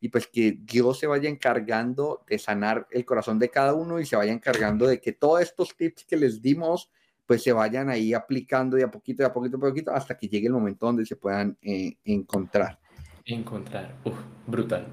y 0.00 0.08
pues 0.08 0.26
que 0.26 0.58
Dios 0.60 0.98
se 0.98 1.06
vaya 1.06 1.28
encargando 1.28 2.24
de 2.26 2.38
sanar 2.38 2.88
el 2.90 3.04
corazón 3.04 3.38
de 3.38 3.50
cada 3.50 3.72
uno 3.74 4.00
y 4.00 4.04
se 4.04 4.16
vaya 4.16 4.32
encargando 4.32 4.86
de 4.86 5.00
que 5.00 5.12
todos 5.12 5.40
estos 5.40 5.76
tips 5.76 6.04
que 6.04 6.16
les 6.16 6.42
dimos 6.42 6.90
pues 7.24 7.42
se 7.42 7.52
vayan 7.52 7.88
ahí 7.88 8.12
aplicando 8.12 8.76
de 8.76 8.82
a 8.82 8.90
poquito, 8.90 9.22
de 9.22 9.28
a 9.28 9.32
poquito, 9.32 9.56
de 9.56 9.66
a 9.66 9.70
poquito, 9.70 9.90
hasta 9.92 10.16
que 10.16 10.28
llegue 10.28 10.48
el 10.48 10.52
momento 10.52 10.86
donde 10.86 11.06
se 11.06 11.16
puedan 11.16 11.56
eh, 11.62 11.94
encontrar. 12.04 12.78
Encontrar, 13.24 13.94
Uf, 14.04 14.14
brutal. 14.46 14.88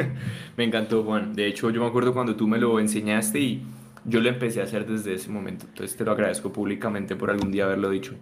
me 0.56 0.64
encantó, 0.64 1.04
Juan. 1.04 1.34
De 1.34 1.46
hecho, 1.46 1.68
yo 1.70 1.82
me 1.82 1.86
acuerdo 1.86 2.14
cuando 2.14 2.34
tú 2.34 2.48
me 2.48 2.58
lo 2.58 2.80
enseñaste 2.80 3.38
y 3.38 3.62
yo 4.04 4.20
lo 4.20 4.28
empecé 4.28 4.60
a 4.60 4.64
hacer 4.64 4.86
desde 4.86 5.14
ese 5.14 5.30
momento. 5.30 5.66
Entonces 5.68 5.96
te 5.96 6.04
lo 6.04 6.12
agradezco 6.12 6.52
públicamente 6.52 7.16
por 7.16 7.30
algún 7.30 7.50
día 7.50 7.64
haberlo 7.64 7.90
dicho. 7.90 8.14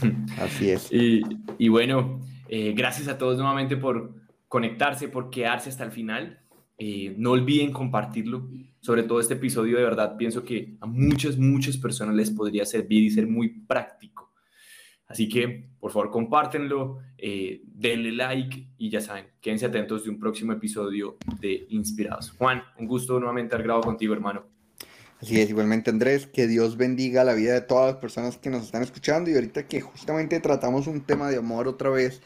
Así 0.38 0.70
es. 0.70 0.92
Y, 0.92 1.22
y 1.58 1.68
bueno, 1.68 2.20
eh, 2.48 2.72
gracias 2.76 3.08
a 3.08 3.18
todos 3.18 3.36
nuevamente 3.36 3.76
por 3.76 4.14
conectarse, 4.48 5.08
por 5.08 5.30
quedarse 5.30 5.68
hasta 5.68 5.84
el 5.84 5.92
final. 5.92 6.40
Eh, 6.78 7.14
no 7.16 7.32
olviden 7.32 7.72
compartirlo. 7.72 8.48
Sobre 8.80 9.02
todo 9.02 9.20
este 9.20 9.34
episodio, 9.34 9.76
de 9.78 9.84
verdad, 9.84 10.16
pienso 10.16 10.44
que 10.44 10.76
a 10.80 10.86
muchas, 10.86 11.38
muchas 11.38 11.76
personas 11.76 12.14
les 12.14 12.30
podría 12.30 12.64
servir 12.64 13.02
y 13.02 13.10
ser 13.10 13.26
muy 13.26 13.48
práctico. 13.48 14.32
Así 15.08 15.28
que, 15.28 15.70
por 15.78 15.92
favor, 15.92 16.10
compártenlo, 16.10 16.98
eh, 17.16 17.62
denle 17.64 18.12
like 18.12 18.70
y 18.76 18.90
ya 18.90 19.00
saben, 19.00 19.26
quédense 19.40 19.66
atentos 19.66 20.04
de 20.04 20.10
un 20.10 20.18
próximo 20.18 20.52
episodio 20.52 21.16
de 21.40 21.66
Inspirados. 21.70 22.32
Juan, 22.32 22.62
un 22.78 22.86
gusto 22.86 23.18
nuevamente 23.18 23.54
haber 23.54 23.66
grabado 23.66 23.84
contigo, 23.84 24.12
hermano. 24.12 24.55
Así 25.20 25.40
es, 25.40 25.48
igualmente 25.48 25.90
Andrés, 25.90 26.26
que 26.26 26.46
Dios 26.46 26.76
bendiga 26.76 27.24
la 27.24 27.32
vida 27.32 27.54
de 27.54 27.62
todas 27.62 27.92
las 27.92 28.00
personas 28.00 28.36
que 28.36 28.50
nos 28.50 28.64
están 28.64 28.82
escuchando 28.82 29.30
y 29.30 29.34
ahorita 29.34 29.66
que 29.66 29.80
justamente 29.80 30.40
tratamos 30.40 30.86
un 30.86 31.06
tema 31.06 31.30
de 31.30 31.38
amor 31.38 31.68
otra 31.68 31.88
vez, 31.88 32.20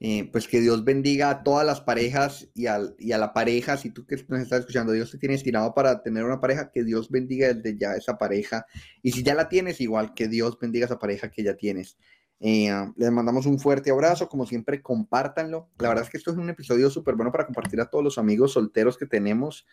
eh, 0.00 0.28
pues 0.30 0.46
que 0.46 0.60
Dios 0.60 0.84
bendiga 0.84 1.30
a 1.30 1.42
todas 1.42 1.64
las 1.64 1.80
parejas 1.80 2.48
y, 2.54 2.66
a 2.66 2.92
la 3.00 3.32
pareja, 3.32 3.78
si 3.78 3.88
tú 3.90 4.04
que 4.06 4.16
nos 4.28 4.40
estás 4.40 4.60
escuchando, 4.60 4.92
Dios 4.92 5.10
te 5.10 5.16
tiene 5.16 5.34
destinado 5.34 5.72
para 5.72 6.02
tener 6.02 6.22
una 6.24 6.38
pareja, 6.38 6.70
que 6.70 6.84
Dios 6.84 7.10
bendiga 7.10 7.54
desde 7.54 7.78
ya 7.78 7.94
esa 7.94 8.18
pareja 8.18 8.66
y 9.02 9.12
si 9.12 9.22
ya 9.22 9.34
la 9.34 9.48
tienes, 9.48 9.80
igual 9.80 10.12
que 10.12 10.28
Dios 10.28 10.58
bendiga 10.60 10.84
esa 10.84 10.98
pareja 10.98 11.30
que 11.30 11.42
ya 11.42 11.54
tienes. 11.54 11.96
Eh, 12.40 12.70
les 12.96 13.10
mandamos 13.10 13.46
un 13.46 13.58
fuerte 13.58 13.90
abrazo, 13.90 14.28
como 14.28 14.44
siempre, 14.44 14.82
compártanlo. 14.82 15.70
La 15.78 15.88
verdad 15.88 16.04
es 16.04 16.10
que 16.10 16.18
esto 16.18 16.30
es 16.30 16.36
un 16.36 16.50
episodio 16.50 16.90
súper 16.90 17.14
bueno 17.14 17.32
para 17.32 17.46
compartir 17.46 17.80
a 17.80 17.86
todos 17.86 18.04
los 18.04 18.18
amigos 18.18 18.52
solteros 18.52 18.98
que 18.98 19.06
tenemos 19.06 19.64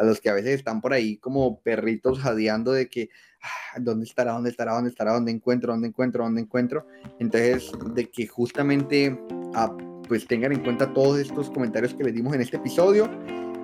a 0.00 0.04
los 0.04 0.20
que 0.20 0.30
a 0.30 0.34
veces 0.34 0.54
están 0.54 0.80
por 0.80 0.94
ahí 0.94 1.18
como 1.18 1.60
perritos 1.60 2.18
jadeando 2.18 2.72
de 2.72 2.88
que, 2.88 3.10
ah, 3.42 3.78
¿dónde 3.78 4.06
estará? 4.06 4.32
¿Dónde 4.32 4.48
estará? 4.48 4.72
¿Dónde 4.72 4.88
estará? 4.88 5.12
¿Dónde 5.12 5.30
encuentro? 5.30 5.72
¿Dónde 5.72 5.88
encuentro? 5.88 6.24
¿Dónde 6.24 6.40
encuentro? 6.40 6.86
Entonces, 7.18 7.70
de 7.94 8.10
que 8.10 8.26
justamente 8.26 9.20
ah, 9.54 9.76
pues 10.08 10.26
tengan 10.26 10.52
en 10.52 10.60
cuenta 10.60 10.92
todos 10.94 11.18
estos 11.18 11.50
comentarios 11.50 11.92
que 11.92 12.02
les 12.02 12.14
dimos 12.14 12.34
en 12.34 12.40
este 12.40 12.56
episodio. 12.56 13.10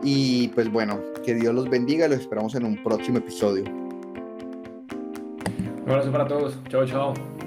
Y 0.03 0.49
pues 0.49 0.71
bueno, 0.71 1.01
que 1.25 1.35
Dios 1.35 1.55
los 1.55 1.71
bendiga. 1.71 2.07
Los 2.07 2.21
esperamos 2.21 2.55
en 2.55 2.67
un 2.67 2.83
próximo 2.83 3.17
episodio. 3.17 3.65
Un 5.85 5.91
abrazo 5.91 6.13
para 6.13 6.29
todos. 6.29 6.59
Chao, 6.69 6.85
chao. 6.87 7.46